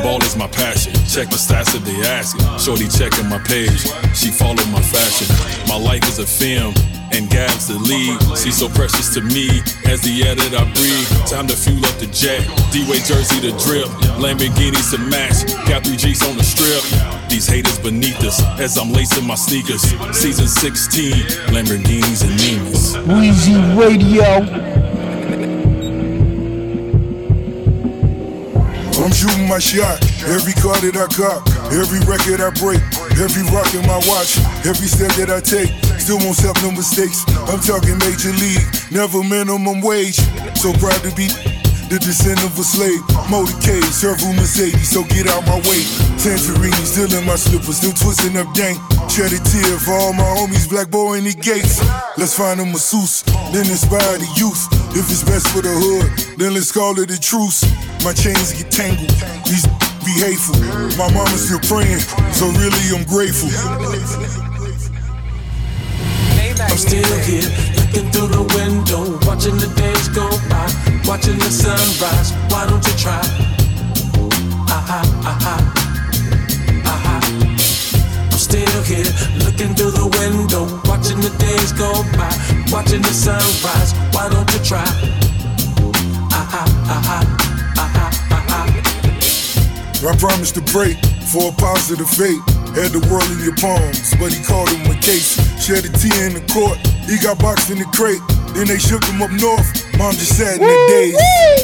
[0.04, 2.44] Ball is my passion, check the stats if they asking.
[2.60, 3.80] Shorty checking my page,
[4.12, 5.32] she followed my fashion.
[5.66, 6.74] My life is a film,
[7.12, 8.18] and Gab's the lead.
[8.38, 11.08] She's so precious to me, as the air that I breathe.
[11.28, 12.40] Time to fuel up the jet,
[12.72, 15.46] D-Wade jersey to drip, Lamborghinis to match.
[15.68, 16.82] Got three G's on the strip.
[17.28, 19.82] These haters beneath us, as I'm lacing my sneakers.
[20.16, 21.12] Season 16,
[21.52, 22.96] Lamborghinis and Nimas.
[23.06, 24.82] Weezy Radio.
[29.02, 29.98] I'm shooting my shot.
[30.24, 31.42] Every car that I cop,
[31.74, 32.78] every record I break,
[33.18, 37.22] every rock in my watch, every step that I take, still won't step no mistakes.
[37.46, 40.18] I'm talking major league, never minimum wage.
[40.58, 41.30] So proud to be
[41.86, 42.98] the descent of a slave.
[43.30, 45.86] Motorcade, servo Mercedes, so get out my way.
[46.18, 48.74] Tangerine, still in my slippers, still twisting up gang.
[49.06, 51.78] Shed a tear for all my homies, black boy in the gates.
[52.18, 53.22] Let's find a masseuse,
[53.54, 54.58] then inspire the youth.
[54.98, 57.62] If it's best for the hood, then let's call it a truce.
[58.02, 59.14] My chains get tangled,
[59.46, 59.70] these
[60.02, 60.58] be hateful.
[60.98, 62.02] My mama's still praying,
[62.34, 64.51] so really I'm grateful.
[66.60, 70.68] I'm still here, looking through the window, watching the days go by,
[71.08, 72.32] watching the sunrise.
[72.50, 73.20] Why don't you try?
[74.68, 75.56] Aha, aha,
[76.84, 77.20] aha.
[78.30, 79.08] I'm still here,
[79.44, 82.32] looking through the window, watching the days go by,
[82.70, 83.94] watching the sunrise.
[84.12, 84.84] Why don't you try?
[86.32, 87.18] Aha, aha,
[87.78, 88.62] aha, aha.
[90.04, 90.94] I promised to pray
[91.32, 92.42] for a positive fate.
[92.72, 95.36] Had the world in your palms, but he called him a case.
[95.62, 96.74] Shed a tear in the court,
[97.06, 98.18] he got boxed in the crate.
[98.50, 99.62] Then they shook him up north.
[99.96, 101.14] Mom just sat in the days.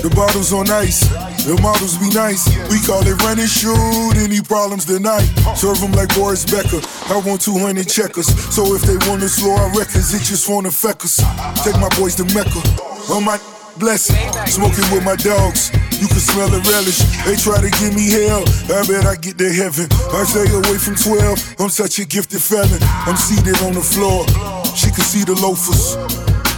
[0.02, 1.02] The bottles on ice,
[1.42, 2.46] the models be nice.
[2.70, 5.26] We call it run and shoot, any problems tonight.
[5.58, 6.78] Serve them like Boris Becker.
[7.10, 8.30] I want 200 checkers.
[8.54, 11.18] So if they wanna slow our records, it just won't affect us.
[11.66, 12.62] Take my boys to Mecca.
[13.10, 13.36] On my
[13.78, 15.70] blessing, smoking with my dogs.
[15.98, 16.98] You can smell the relish.
[17.26, 18.42] They try to give me hell.
[18.70, 19.86] I bet I get to heaven.
[20.14, 21.62] I stay away from 12.
[21.62, 22.78] I'm such a gifted felon.
[23.06, 24.26] I'm seated on the floor.
[24.74, 25.98] She can see the loafers.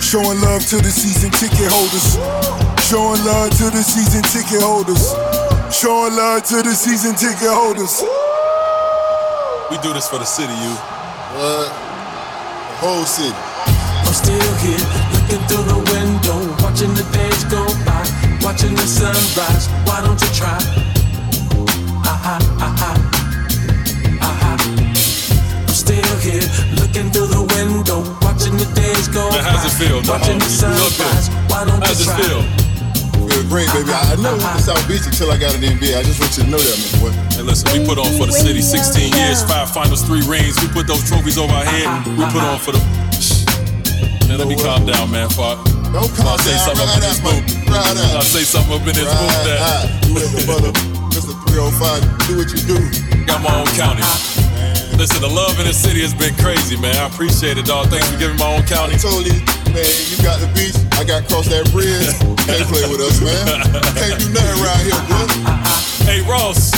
[0.01, 2.17] Showing love to the season ticket holders.
[2.89, 5.15] Showing love to the season ticket holders.
[5.73, 8.03] Showing love to the season ticket holders.
[9.71, 10.75] We do this for the city, you.
[11.39, 11.71] What?
[11.71, 13.37] The whole city.
[14.11, 14.83] I'm still here,
[15.15, 17.99] looking through the window, watching the days go by,
[18.47, 19.67] watching the sunrise.
[19.91, 20.55] Why don't you try?
[22.07, 22.93] Aha, aha,
[24.23, 24.53] aha.
[25.67, 26.47] I'm still here,
[26.79, 29.99] looking through the window, watching the days go Man, how's it feel?
[30.07, 31.11] by, watching the You up here.
[31.11, 31.27] sunrise.
[31.51, 32.23] Why don't How's you it try?
[32.23, 32.43] feel?
[33.27, 33.91] Feel great, baby.
[33.91, 35.99] I I never went to South Beach until I got an the NBA.
[35.99, 37.13] I just want you to know that, my boy.
[37.35, 40.55] Hey, listen, we put on for the city 16 years, five finals, three rings.
[40.63, 41.91] We put those trophies over our head.
[42.15, 42.83] We put on for the.
[44.31, 45.27] Man, let me calm down, man.
[45.35, 45.67] Fuck.
[45.91, 47.43] Don't calm I'll say down, something up in this man.
[48.15, 49.59] I'll say something up in this booth that.
[50.07, 50.71] You and the brother,
[51.11, 51.35] Mr.
[51.51, 52.79] 305, do what you do.
[53.27, 54.07] got my own county.
[54.95, 56.95] Listen, the love in the city has been crazy, man.
[56.95, 57.91] I appreciate it, dog.
[57.91, 58.95] Thanks for giving my own county.
[58.95, 59.35] I told you,
[59.75, 62.15] man, you got the beach, I got cross that bridge.
[62.47, 63.43] Can't play with us, man.
[63.99, 65.27] Can't do nothing around here, boy.
[66.07, 66.71] Hey, Ross.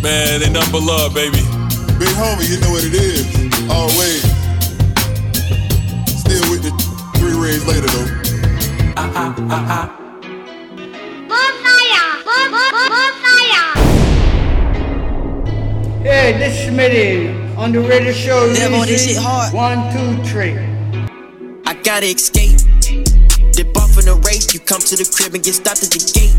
[0.00, 1.44] Man, they nothing but love, baby.
[2.00, 3.28] Big homie, you know what it is.
[3.68, 4.24] Always.
[6.16, 6.91] Still with the
[7.22, 8.10] three rings later, though.
[16.02, 18.52] Hey, this is Smitty on the radio show.
[18.52, 19.54] Damn, all this shit hard.
[19.54, 20.58] One, two, three.
[21.64, 22.58] I gotta escape.
[23.52, 26.02] Dip off in a race, you come to the crib and get stopped at the
[26.02, 26.34] gate.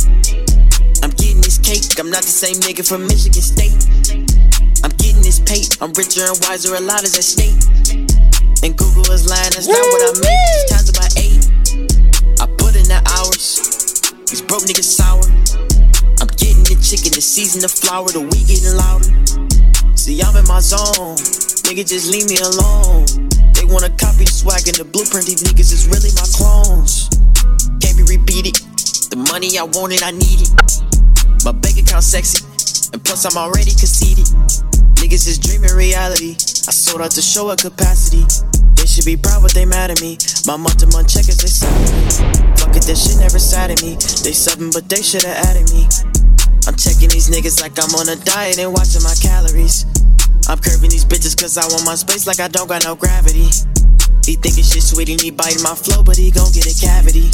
[1.02, 3.88] I'm getting this cake, I'm not the same nigga from Michigan State.
[4.84, 7.56] I'm getting this pay, I'm richer and wiser, a lot is at stake.
[8.64, 10.53] And Google is lying, that's not what I make.
[17.24, 19.07] Season, the flour, the weed getting louder.
[19.95, 21.15] See, I'm in my zone,
[21.63, 23.07] nigga, just leave me alone.
[23.55, 27.07] They wanna copy the swag and the blueprint, these niggas is really my clones.
[27.80, 28.59] Can't be repeated.
[29.07, 30.51] The money I wanted, I need it.
[31.47, 32.43] My bank account sexy,
[32.91, 34.28] and plus I'm already conceited.
[34.99, 36.36] Niggas is dreaming reality.
[36.67, 38.28] I sold out to show a capacity.
[38.76, 40.19] They should be proud, but they mad at me.
[40.43, 41.88] My month to month checkers, they salary.
[42.59, 43.95] Fuck it, that shit never sat at me.
[44.28, 45.88] They subbing, but they should have added me.
[46.66, 49.84] I'm checking these niggas like I'm on a diet and watching my calories.
[50.47, 53.51] I'm curving these bitches cause I want my space like I don't got no gravity.
[54.24, 57.28] He thinking shit sweet and he biting my flow, but he gon' get a cavity.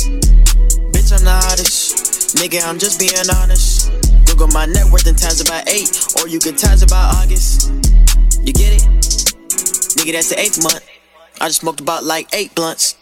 [0.90, 2.38] Bitch, I'm the hottest.
[2.42, 3.94] Nigga, I'm just being honest.
[4.26, 7.70] Google my net worth in times about eight, or you can times about August.
[8.42, 8.86] You get it?
[9.94, 10.82] Nigga, that's the eighth month.
[11.40, 12.98] I just smoked about like eight blunts.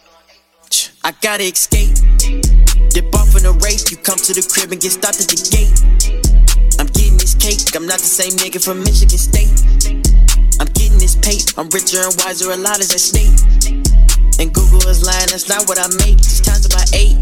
[1.02, 1.96] I gotta escape.
[2.92, 5.40] Dip off in a race, you come to the crib and get stopped at the
[5.48, 5.97] gate.
[7.48, 9.48] I'm cake, I'm not the same nigga from Michigan State.
[10.60, 13.32] I'm getting this pay, I'm richer and wiser, a lot is at stake.
[14.38, 16.18] And Google is lying, that's not what I make.
[16.18, 17.16] It's times about eight.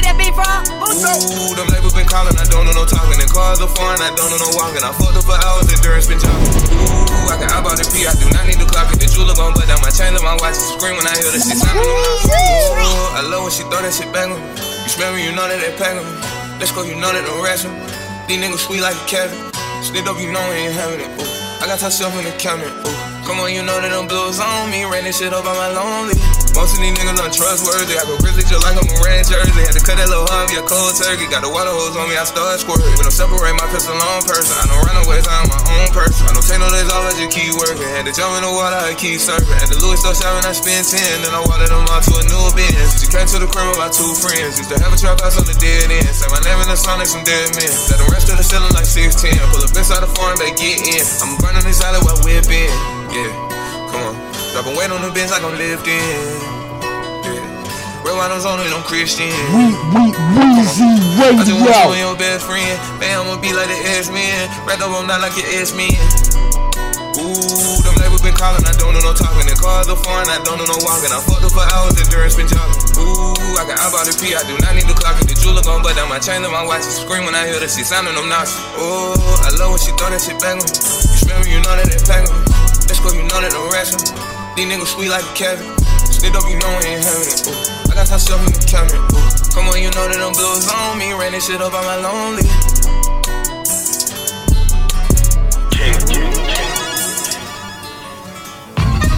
[0.00, 0.64] Get that beat from?
[0.80, 3.20] Ooh, them labels been calling, I don't know no talking.
[3.20, 4.80] And cars are foreign, I don't know no walking.
[4.80, 6.72] I fucked up for hours, endurance been chopping.
[6.72, 8.96] Ooh, I can I bought the P, I do not need to clock it.
[8.96, 11.36] The jeweler gon' butt down my chain, let my watch scream when I hear the
[11.36, 14.48] shit sounding on my Ooh, I love when she throw that shit back on me.
[14.56, 16.16] You smell me, you know that they pack on me.
[16.56, 17.68] Let's go, you know that don't ration.
[18.24, 19.36] These niggas sweet like a Kevin.
[19.84, 21.12] Slipped up, you know we ain't having it.
[21.20, 22.72] Ooh, I got myself in the counter.
[22.72, 22.96] Ooh,
[23.28, 24.88] come on, you know that them blues on me.
[24.88, 26.16] Ran this shit up on my lonely.
[26.54, 27.94] Most of these niggas untrustworthy.
[27.96, 29.62] I go grizzly just like I'm a red jersey.
[29.62, 31.30] Had to cut that little hub, yeah, cold turkey.
[31.30, 32.92] Got the water hose on me, I start squirting.
[32.98, 34.54] But I'm separate my pistol on person.
[34.58, 36.26] I don't run away, I'm my own person.
[36.26, 37.86] I don't take no days off, I just keep working.
[37.86, 39.56] Had to jump in the water, I keep surfing.
[39.60, 41.24] At the Louis store shopping, I spent 10.
[41.26, 42.98] Then I watered them out to a new Benz.
[42.98, 44.58] She came to the crib with my two friends.
[44.58, 46.10] Used to have a trap house on the dead end.
[46.10, 47.70] Say my name in the song like some dead men.
[47.90, 49.32] Let them rest of the ceiling like 16.
[49.54, 51.04] Pull up inside the farm, they get in.
[51.22, 52.72] I'm burning this alley while we're been.
[53.14, 53.30] Yeah,
[53.90, 54.29] come on.
[54.52, 56.02] Dropping weight on the bench like I'm lifting.
[58.02, 59.30] Red Rhinos on it, I'm Christian.
[59.54, 60.90] We, we, Weezy
[61.22, 62.10] I just want you and Radio.
[62.10, 62.74] your best friend.
[62.98, 64.50] Man, I'ma be like the X-Men.
[64.66, 65.94] Wrapped up, I'm not like your X-Men.
[67.20, 69.46] Ooh, them labels been calling, I don't know no talking.
[69.46, 71.14] The cars are foreign, I don't know no walking.
[71.14, 72.80] I fucked up for hours, The endurance been jogging.
[72.98, 75.14] Ooh, I got I bought the P, I do not need to clock.
[75.22, 77.62] The jeweler gon' butt down my chain, let my watch it scream when I hear
[77.62, 78.58] the shit sounding them nauseous.
[78.82, 79.14] Ooh,
[79.46, 80.74] I love when she throw that shit back on me.
[80.74, 82.50] You smell me, you know that they pack on me.
[82.90, 84.29] Let's go, you know that I'm wrestling.
[84.60, 85.72] These niggas sweet like a Kevin.
[86.12, 87.48] Split up, you know we ain't having it.
[87.48, 87.88] Ooh.
[87.88, 88.92] I got myself in the camera.
[88.92, 89.56] Ooh.
[89.56, 91.16] Come on, you know that them blues on me.
[91.16, 92.44] Ran this shit up on my lonely.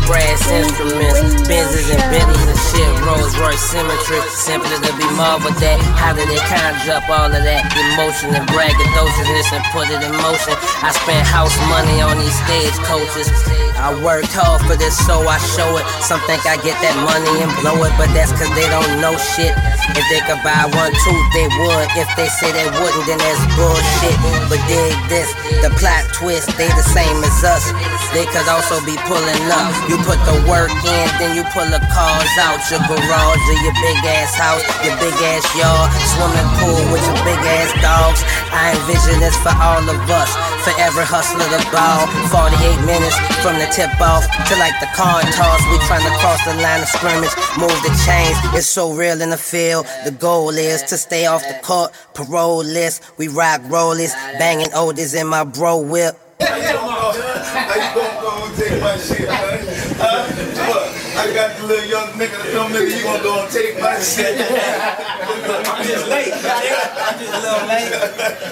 [0.06, 4.20] Brass instruments, Benzes and Bentleys and shit, Rolls Royce symmetry.
[4.34, 5.06] Simply to be
[5.40, 5.78] with that.
[5.96, 10.12] How did they conjure up all of that emotion and braggadociousness and put it in
[10.18, 10.54] motion?
[10.82, 13.30] I spent house money on these stage coaches.
[13.78, 15.86] I worked hard for this, so I show it.
[16.04, 19.14] Some think I get that money and blow it, but that's cause they don't know
[19.16, 19.54] shit.
[19.94, 21.86] If they could buy one tooth, they would.
[21.98, 24.16] If they say they wouldn't, then that's bullshit.
[24.50, 25.30] But dig this,
[25.62, 27.70] the plot twist, they the same as us.
[28.14, 29.70] They could also be pulling up.
[29.90, 33.76] You put the work in, then you pull the cars out your garage or your
[33.78, 38.20] big ass house, your big ass yard, swimming pool with your big ass dogs.
[38.50, 40.30] I envision this for all of us.
[40.66, 42.06] Forever hustler the ball.
[42.30, 45.60] 48 minutes from the tip off to like the car toss.
[45.70, 48.36] We trying to cross the line of scrimmage, move the chains.
[48.54, 49.86] It's so real in the field.
[50.04, 53.02] The goal is to stay off the court, parole list.
[53.18, 56.18] We rock rollies, banging oldies in my bro whip.
[56.40, 59.60] How you gonna go and take my shit, man?
[59.98, 60.26] Huh?
[60.68, 61.02] What?
[61.16, 63.98] I got the little young nigga, the young nigga, you gonna go and take my
[63.98, 64.36] shit?
[64.36, 67.88] I'm just late, I'm just a little late.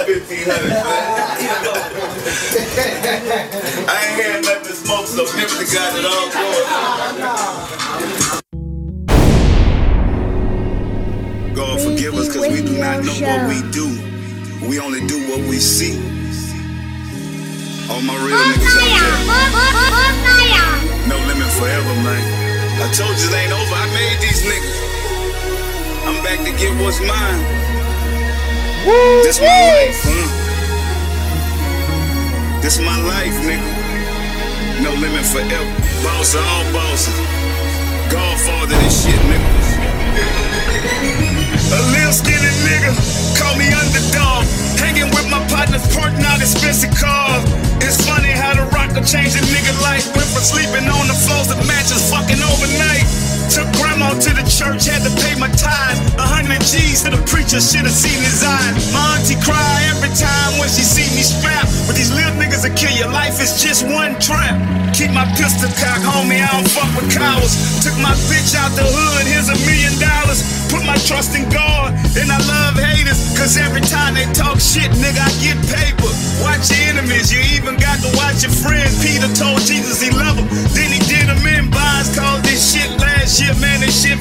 [0.08, 0.72] 1500,
[3.88, 6.64] I ain't had nothing to smoke, so Nipsey got it all going.
[11.54, 13.86] God forgive us because we do not know what we do.
[14.66, 15.98] We only do what we see.
[17.90, 18.96] All my real niggas out
[20.32, 21.08] there.
[21.08, 22.49] No limit forever, man.
[22.80, 23.76] I told you it ain't over.
[23.76, 24.78] I made these niggas.
[26.08, 27.44] I'm back to get what's mine.
[29.20, 30.28] This my life, huh?
[32.62, 33.68] This my life, nigga.
[34.80, 35.68] No limit forever.
[36.00, 37.12] Boss all bosses.
[38.08, 39.44] Godfather this shit, nigga.
[41.70, 42.96] A little skinny nigga,
[43.36, 44.48] call me underdog.
[44.80, 47.44] Hanging with my partners, parking out expensive cars.
[47.82, 50.06] It's funny how the rock will change a nigga life.
[50.14, 52.29] Went from sleeping on the floors of matches, fucking
[52.62, 52.99] overnight.
[54.60, 55.98] Church, had to pay my tithes.
[56.20, 58.92] A hundred G's to the preacher, should've seen his eyes.
[58.92, 61.72] My auntie cry every time when she see me strapped.
[61.88, 64.60] But these little niggas will kill your life, it's just one trap.
[64.92, 67.56] Keep my pistol cock, homie, I don't fuck with cowards.
[67.80, 70.44] Took my bitch out the hood, here's a million dollars.
[70.68, 73.32] Put my trust in God, and I love haters.
[73.40, 76.12] Cause every time they talk shit, nigga, I get paper.
[76.44, 79.00] Watch your enemies, you even got to watch your friends.
[79.00, 81.72] Peter told Jesus he loved him, then he did him in.
[81.72, 84.18] Bonds called this shit last year, man, this shit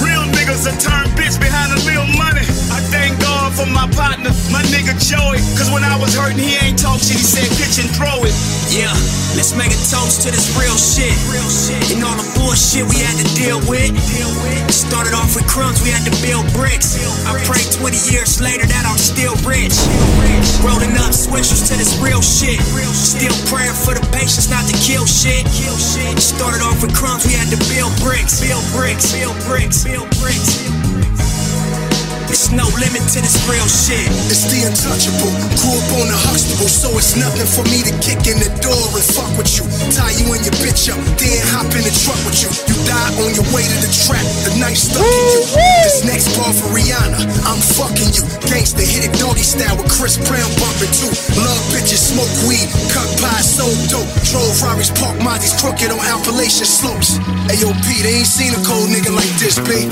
[0.00, 2.46] Real niggas are turn bitch behind a little money.
[2.72, 5.40] I thank God for my partner, my nigga Joey.
[5.56, 8.34] Cause when I was hurting, he ain't talk shit, he said pitch and throw it.
[8.72, 8.92] Yeah,
[9.36, 11.12] let's make a toast to this real shit.
[11.28, 11.80] Real shit.
[11.92, 13.92] And all the bullshit we had to deal with.
[14.72, 16.96] Started off with crumbs, we had to build bricks.
[17.28, 19.76] I pray 20 years later that I'm still rich.
[20.24, 20.48] rich.
[20.64, 22.56] Rolling up switches to this real shit.
[22.72, 23.20] Real shit.
[23.20, 25.44] Still praying for the patience not to kill shit.
[25.52, 26.16] Kill shit.
[26.16, 28.40] Started off with crumbs, we had to build bricks.
[28.40, 31.01] Build bricks, build bricks, build bricks.
[32.32, 34.08] It's no limit to this real shit.
[34.32, 35.36] It's the untouchable.
[35.60, 38.88] Grew up on the Huxtable, so it's nothing for me to kick in the door
[38.96, 39.68] and fuck with you.
[39.92, 42.48] Tie you and your bitch up, then hop in the truck with you.
[42.72, 45.44] You die on your way to the trap, the night stuck in you.
[45.84, 48.24] This next bar for Rihanna, I'm fucking you.
[48.48, 51.12] Gangsta hit it naughty style with Chris Brown bumping too.
[51.36, 52.64] Love bitches, smoke weed,
[52.96, 54.08] cut pie, so dope.
[54.32, 57.20] Drove Rari's Park Monty's crooked on Appalachian slopes.
[57.52, 59.84] AOP, they ain't seen a cold nigga like this, B.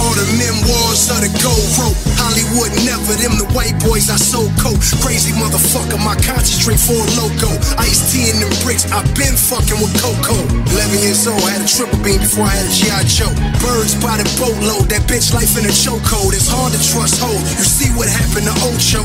[0.00, 1.98] Are the memoirs of the gold rope.
[2.16, 4.80] Hollywood never, them the white boys I so cold.
[5.04, 7.52] Crazy motherfucker, my concentrate for a logo.
[7.76, 10.40] Ice tea in them bricks, i been fucking with Coco.
[10.72, 13.04] 11 years old, had a triple beam before I had a G.I.
[13.12, 13.32] Joe.
[13.60, 16.32] Birds by the boatload, that bitch life in a chokehold.
[16.32, 17.44] It's hard to trust hoes.
[17.60, 19.04] You see what happened to Ocho?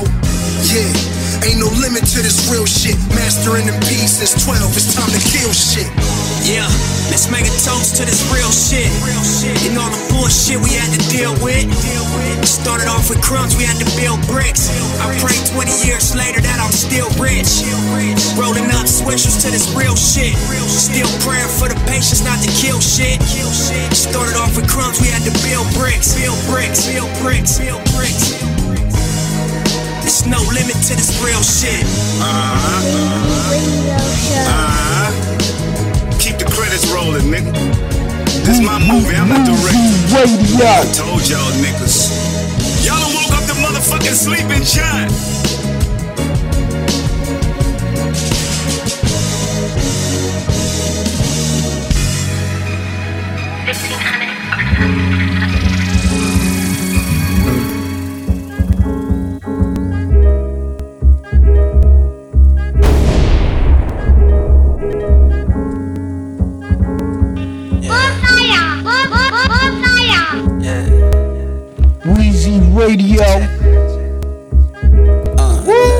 [0.64, 0.96] Yeah.
[1.44, 2.96] Ain't no limit to this real shit.
[3.12, 5.92] Mastering in peace since 12, it's time to kill shit.
[6.46, 6.70] Yeah,
[7.10, 8.86] let's make a toast to this real shit.
[9.66, 11.66] And all the bullshit we had to deal with.
[12.46, 14.70] Started off with crumbs, we had to build bricks.
[15.02, 17.66] I pray 20 years later that I'm still rich.
[18.38, 20.38] Rolling up switches to this real shit.
[20.70, 23.18] Still praying for the patience not to kill shit.
[23.90, 26.14] Started off with crumbs, we had to build bricks.
[26.14, 28.38] Build bricks, build bricks, build bricks.
[30.06, 31.82] It's no limit to this real shit.
[32.22, 32.86] Uh-huh.
[34.46, 34.85] Uh-huh.
[36.20, 37.54] Keep the credits rolling, nigga.
[38.46, 40.26] This my movie, I'm a director.
[40.66, 42.10] I told y'all niggas.
[42.86, 45.12] Y'all done woke up the motherfucking sleeping giant.
[53.66, 55.85] Fifteen hundred.
[72.76, 73.24] Radio.
[75.38, 75.95] Uh.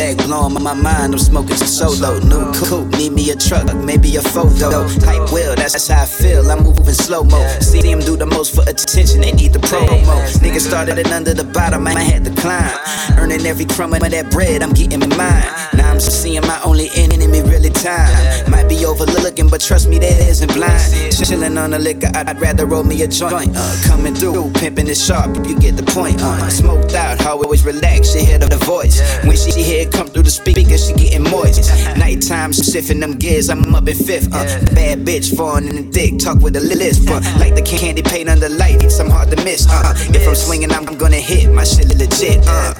[0.00, 2.18] Back blowing my mind, I'm smoking some solo.
[2.20, 4.88] New coupe, need me a truck, maybe a photo.
[5.04, 6.50] Hype will, that's how I feel.
[6.50, 7.46] I'm moving slow mo.
[7.60, 10.00] See them do the most for attention, they need the promo.
[10.40, 12.72] Niggas started it under the bottom, I had to climb.
[13.18, 15.44] Earning every crumb of that bread, I'm getting mine.
[15.74, 18.50] Now I'm seeing my only enemy really time.
[18.50, 21.12] Might be overlooking, but trust me, that isn't blind.
[21.12, 23.52] Chilling on the liquor, I'd rather roll me a joint.
[23.54, 26.22] Uh, coming through, pimping it sharp, you get the point.
[26.22, 29.02] Uh, smoked out, how always relaxed, she hear the voice.
[29.24, 31.70] When she hear come through the speaker, she getting moist.
[31.96, 34.32] Nighttime, shifting them gears, I'm up in fifth.
[34.32, 37.08] Uh, bad bitch, falling in the dick, talk with a lisp.
[37.08, 39.66] Uh, like the candy paint under lights, I'm hard to miss.
[39.68, 42.46] Uh, if I'm swinging, I'm gonna hit my shit legit.
[42.46, 42.74] Uh.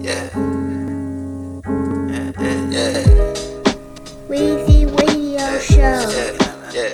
[0.00, 0.28] Yeah.
[4.28, 6.10] Weezy Radio Show.
[6.72, 6.90] Yeah.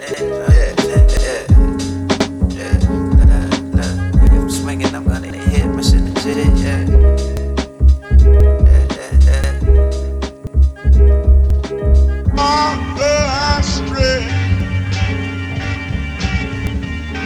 [4.33, 6.59] I'm swinging, I'm gonna hit my shit legit.
[6.59, 7.40] Yeah.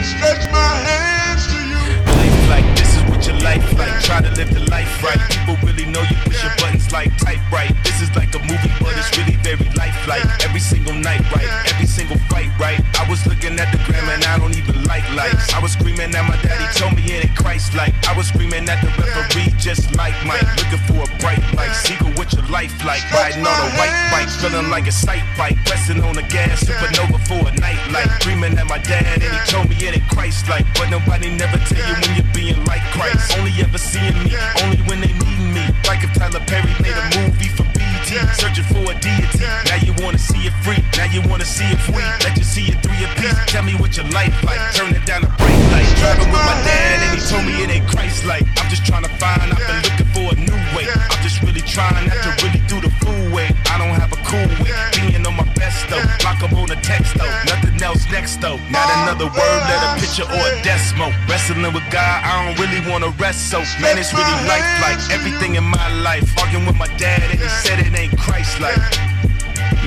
[0.03, 1.79] Stretch my hands to you.
[2.19, 4.03] Life like this is what your life like.
[4.03, 5.17] Try to live the life right.
[5.29, 7.75] People really know you push your buttons like type right.
[7.83, 10.23] This is like a movie, but it's really very lifelike.
[10.47, 11.51] Every single night, right?
[11.67, 12.79] Every single fight, right?
[12.95, 15.51] I was looking at the gram and I don't even like lights.
[15.51, 17.91] I was screaming at my daddy, told me it ain't Christ like.
[18.07, 20.47] I was screaming at the referee, just like Mike.
[20.55, 21.75] Looking for a bright light.
[21.75, 23.03] Seagull, what your life like?
[23.11, 25.59] Riding on a white bike, feeling like a sight bike.
[25.67, 28.07] Pressing on the gas, supernova for a night light.
[28.23, 30.63] Screaming at my dad and he told me it ain't Christ like.
[30.79, 33.35] But nobody never tell you when you're being like Christ.
[33.35, 34.31] Only ever seeing me,
[34.63, 35.63] only when they need me.
[35.83, 39.41] Like if Tyler Perry made a movie for BT, searching for a deity.
[39.65, 42.05] Now you wanna see it free, now you wanna see it free.
[42.21, 43.33] Let you see it three apiece.
[43.47, 44.61] Tell me what your life like.
[44.73, 45.89] Turn it down to bright light.
[45.97, 48.45] Driving with my dad and he told me it ain't Christ like.
[48.57, 50.85] I'm just trying to find, I've been looking for a new way.
[50.93, 53.49] I'm just really trying not to really do the fool way.
[53.75, 54.71] I don't have a cool way.
[54.95, 55.99] Being on my best though.
[56.23, 57.27] Lock up on a text though.
[57.43, 58.55] Nothing else next though.
[58.71, 61.11] Not another word, let a picture or a decimal.
[61.27, 63.59] Wrestling with God, I don't really wanna rest so.
[63.83, 66.23] Man, it's really life like everything in my life.
[66.39, 68.79] Arguing with my dad and he said it ain't Christ like.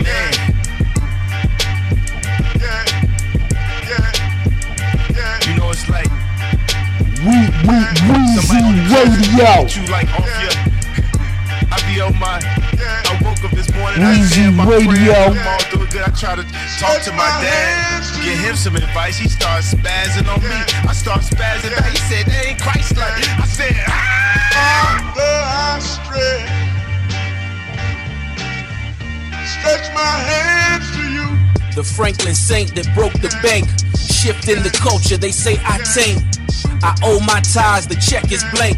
[0.04, 0.32] Man.
[5.48, 6.12] You know it's like
[7.24, 8.52] We, we, Weezy
[8.92, 9.64] Radio.
[9.64, 10.67] you like off your.
[11.70, 12.40] I be on my.
[12.40, 14.02] I woke up this morning.
[14.02, 14.88] I Weezy said my Radio.
[14.88, 15.32] prayer.
[15.32, 16.02] I'm all doing good.
[16.02, 16.44] I try to
[16.78, 19.18] talk to my dad, give him some advice.
[19.18, 20.58] He starts spazzing on me.
[20.88, 21.90] I start spazzing back.
[21.90, 24.28] He said, "That ain't Christ like." I said, "Ah."
[25.78, 26.44] astray.
[29.46, 31.26] Stretch my hands to you.
[31.74, 33.66] The Franklin Saint that broke the bank.
[34.18, 36.18] Shifting the culture, they say I taint.
[36.82, 38.76] I owe my ties, the check is blank.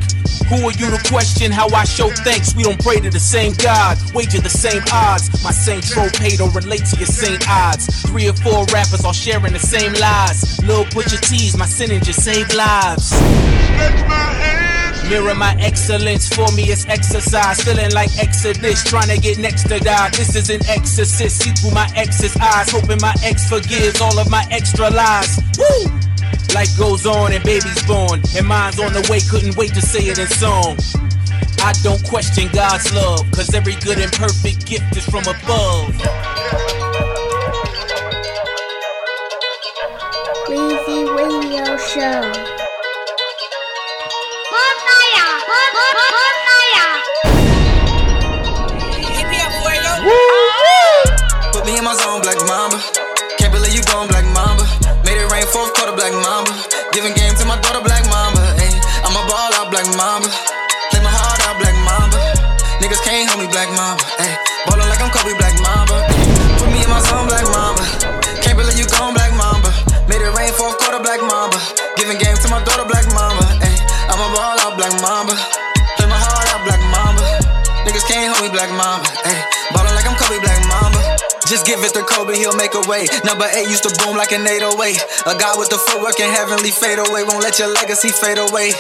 [0.53, 2.55] Who are you to question how I show thanks?
[2.55, 5.31] We don't pray to the same God, wager the same odds.
[5.43, 7.89] My Saint Tropez don't relate to your Saint odds.
[8.03, 10.61] Three or four rappers all sharing the same lies.
[10.63, 13.09] Lil Butcher T's, my sinning just save lives.
[15.11, 17.61] Mirror my excellence, for me it's exercise.
[17.63, 20.15] Feeling like Exodus, trying to get next to God.
[20.15, 22.71] This is an exorcist, see through my ex's eyes.
[22.71, 25.30] Hoping my ex forgives all of my extra lies.
[25.59, 25.85] Woo!
[26.55, 28.23] Life goes on and baby's born.
[28.37, 30.77] And mine's on the way, couldn't wait to say it in song.
[31.63, 35.95] I don't question God's love, cause every good and perfect gift is from above.
[40.49, 42.50] Weezy Radio Show.
[56.01, 56.57] Black Mamba.
[56.97, 58.41] Giving game to my daughter, Black Mamba.
[58.57, 58.73] Ay,
[59.05, 60.33] I'm a ball out, Black Mamba.
[60.89, 62.17] Play my heart out, Black Mamba.
[62.81, 64.01] Niggas can't hold me, Black Mamba.
[64.17, 64.33] Ay,
[64.65, 66.01] ballin' like I'm Kobe, Black Mamba.
[66.57, 67.85] Put me in my zone, Black Mamba.
[68.41, 69.69] Can't believe you gone, Black Mamba.
[70.09, 71.61] Made it rain, fourth quarter, Black Mamba.
[72.01, 73.45] Giving game to my daughter, Black Mamba.
[73.61, 73.77] Ay,
[74.09, 75.37] I'm a ball out, Black Mamba.
[76.01, 77.21] Play my heart out, Black Mamba.
[77.85, 79.05] Niggas can't hold me, Black Mamba.
[81.51, 83.11] Just give it to Kobe, he'll make a way.
[83.25, 84.71] Number eight used to boom like an 808.
[85.27, 87.25] A guy with the footwork and heavenly fade away.
[87.27, 88.71] Won't let your legacy fade away.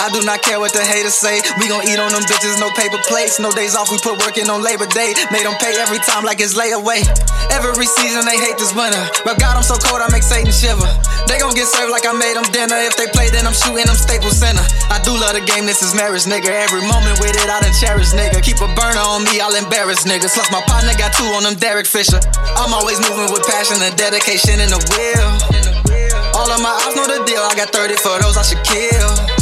[0.00, 1.44] I do not care what the haters say.
[1.60, 3.36] We gon' eat on them bitches, no paper plates.
[3.36, 5.12] No days off, we put work in on Labor Day.
[5.28, 7.04] Made them pay every time like it's layaway.
[7.52, 8.96] Every season they hate this winter.
[9.28, 10.88] But God, I'm so cold, I make Satan shiver.
[11.28, 12.80] They gon' get served like I made them dinner.
[12.80, 14.64] If they play, then I'm shooting them Staples Center.
[14.88, 16.48] I do love the game, this is marriage, nigga.
[16.48, 18.40] Every moment with it, I done cherish, nigga.
[18.40, 20.32] Keep a burner on me, I'll embarrass niggas.
[20.32, 22.24] Plus, my partner got two on them Derek Fisher.
[22.56, 25.28] I'm always moving with passion and dedication in the wheel.
[26.40, 27.44] All of my ops know the deal.
[27.44, 29.39] I got 30 for those I should kill.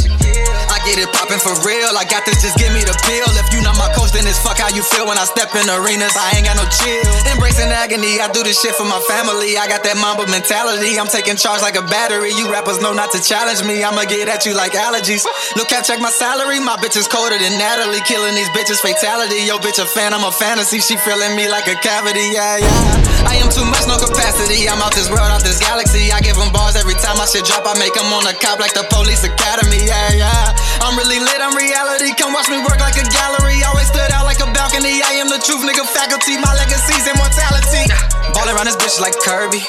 [0.89, 1.93] Get it poppin' for real.
[1.93, 3.29] I got this, just give me the pill.
[3.37, 5.69] If you not my coach, then it's fuck how you feel when I step in
[5.69, 6.17] arenas.
[6.17, 7.05] I ain't got no chill.
[7.29, 9.53] Embracing agony, I do this shit for my family.
[9.53, 10.97] I got that mamba mentality.
[10.97, 12.33] I'm taking charge like a battery.
[12.33, 13.85] You rappers know not to challenge me.
[13.85, 15.29] I'ma get at you like allergies.
[15.53, 16.57] Look cap, check my salary.
[16.57, 18.01] My bitch is colder than Natalie.
[18.09, 19.45] Killing these bitches, fatality.
[19.45, 20.81] Yo, bitch, a fan, I'm a fantasy.
[20.81, 22.33] She feeling me like a cavity.
[22.33, 23.09] Yeah, yeah.
[23.29, 24.65] I am too much, no capacity.
[24.65, 26.09] I'm out this world, out this galaxy.
[26.09, 27.61] I give them bars every time I shit drop.
[27.69, 29.85] I make them on the cop like the police academy.
[29.85, 30.78] Yeah, yeah.
[30.81, 32.15] I'm really lit, I'm reality.
[32.15, 33.61] Come watch me work like a gallery.
[33.67, 35.03] Always stood out like a balcony.
[35.03, 35.85] I am the truth, nigga.
[35.85, 37.85] Faculty, my legacy's immortality.
[38.33, 39.61] Ballin' around this bitch like Kirby.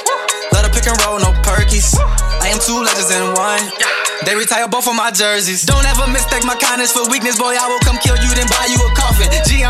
[0.53, 1.95] Let her pick and roll, no perkies.
[2.41, 3.63] I am two legends in one.
[4.25, 5.65] They retire both of my jerseys.
[5.65, 7.57] Don't ever mistake my kindness for weakness, boy.
[7.57, 8.91] I will come kill you, then buy you a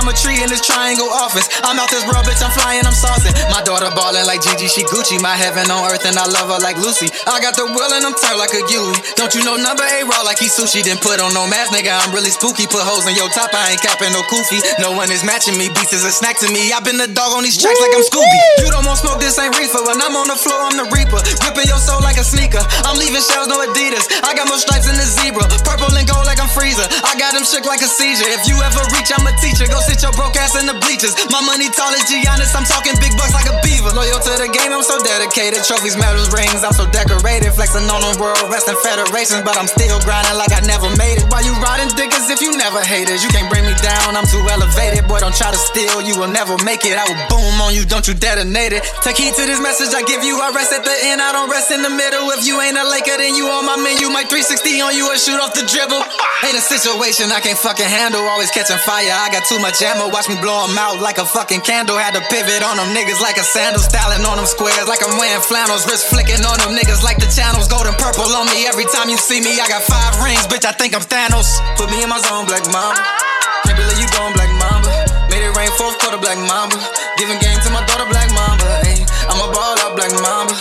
[0.01, 1.45] I'm a tree in this triangle office.
[1.61, 2.41] I'm out this world, bitch.
[2.41, 3.37] I'm flying, I'm saucing.
[3.53, 5.21] My daughter ballin' like Gigi, she Gucci.
[5.21, 7.13] My heaven on earth, and I love her like Lucy.
[7.29, 8.97] I got the will and I'm turned like a Yui.
[9.21, 10.81] Don't you know number eight raw like he sushi?
[10.81, 11.93] Then put on no mask, nigga.
[11.93, 12.65] I'm really spooky.
[12.65, 13.53] Put holes in your top.
[13.53, 14.63] I ain't capping no kufi.
[14.81, 15.69] No one is matching me.
[15.75, 16.71] Beats is a snack to me.
[16.73, 18.41] I've been the dog on these tracks like I'm Scooby.
[18.63, 19.83] You don't want smoke, this ain't reefer.
[19.85, 21.21] When I'm on the floor, I'm the reaper.
[21.43, 22.63] Ripping your soul like a sneaker.
[22.87, 24.07] I'm leaving shells, no Adidas.
[24.23, 25.45] I got more stripes than the zebra.
[25.67, 26.87] Purple and gold like I'm Freezer.
[27.03, 28.31] I got him shook like a seizure.
[28.31, 29.67] If you ever reach, I'm a teacher.
[29.67, 31.17] Go sit your broke ass in the bleachers.
[31.33, 32.53] My money tall as Giannis.
[32.55, 33.91] I'm talking big bucks like a beaver.
[33.93, 35.65] Loyal to the game, I'm so dedicated.
[35.65, 36.63] Trophies, medals, rings.
[36.63, 37.53] I'm so decorated.
[37.57, 39.43] Flexing on the world, wrestling federations.
[39.43, 41.27] But I'm still grinding like I never made it.
[41.33, 43.19] Why you riding dick as if you never hated?
[43.25, 44.00] You can't bring me down.
[44.17, 45.07] I'm too elevated.
[45.07, 46.01] Boy, don't try to steal.
[46.03, 46.95] You will never make it.
[46.97, 47.85] I will boom on you.
[47.85, 48.83] Don't you detonate it.
[49.03, 50.39] Take heed to this message I give you.
[50.41, 51.21] I rest at the end.
[51.21, 52.31] I don't rest in the middle.
[52.35, 54.09] If you ain't a Laker, then you on my menu.
[54.11, 56.03] My 360 on you and shoot off the dribble.
[56.47, 58.25] Ain't a situation I can't fucking handle.
[58.25, 59.13] Always catching fire.
[59.13, 60.09] I got too much ammo.
[60.09, 61.99] Watch me blow 'em out like a fucking candle.
[61.99, 63.83] Had to pivot on them niggas like a sandal.
[63.83, 65.87] Styling on them squares like I'm wearing flannels.
[65.87, 67.69] Wrist flicking on them niggas like the channels.
[67.69, 69.61] Golden purple on me every time you see me.
[69.61, 70.65] I got five rings, bitch.
[70.65, 71.61] I think I'm Thanos.
[71.77, 73.30] Put me in my zone, black mama.
[73.77, 74.91] Believe you going black mamba.
[75.31, 76.77] Made it rain fourth quarter, black mamba.
[77.19, 78.67] Giving game to my daughter, black mamba.
[78.87, 80.55] Ay, I'm a ball out, black mamba.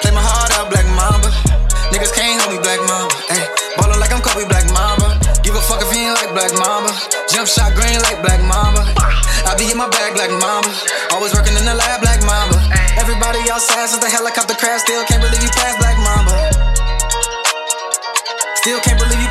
[0.00, 1.28] Play my heart out, black mamba.
[1.92, 3.14] Niggas can't hold me, black mamba.
[3.32, 3.42] Ay,
[3.76, 5.16] ballin' like I'm Kobe, black mamba.
[5.46, 6.90] Give a fuck if you ain't like black mamba.
[7.30, 8.82] Jump shot green like black mamba.
[9.46, 10.70] I be in my bag, black mamba.
[11.14, 12.58] Always working in the lab, black mamba.
[12.98, 14.82] Everybody outside since the helicopter crash.
[14.82, 16.34] Still can't believe you passed black mamba.
[18.58, 19.25] Still can't believe you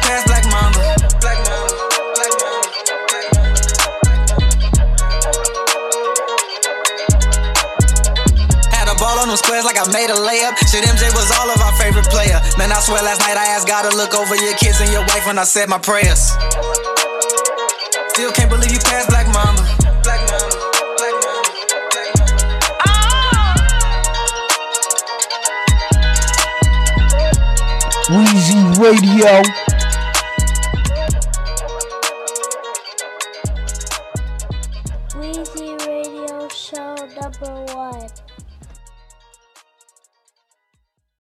[9.36, 10.56] them squares like I made a layup.
[10.72, 12.40] Shit, MJ was all of our favorite player.
[12.58, 15.02] Man, I swear last night I asked God to look over your kids and your
[15.02, 16.32] wife when I said my prayers.
[18.14, 19.64] Still can't believe you passed Black Mamba.
[20.04, 20.22] Black
[21.02, 21.36] Radio.
[28.08, 29.65] Weezy Radio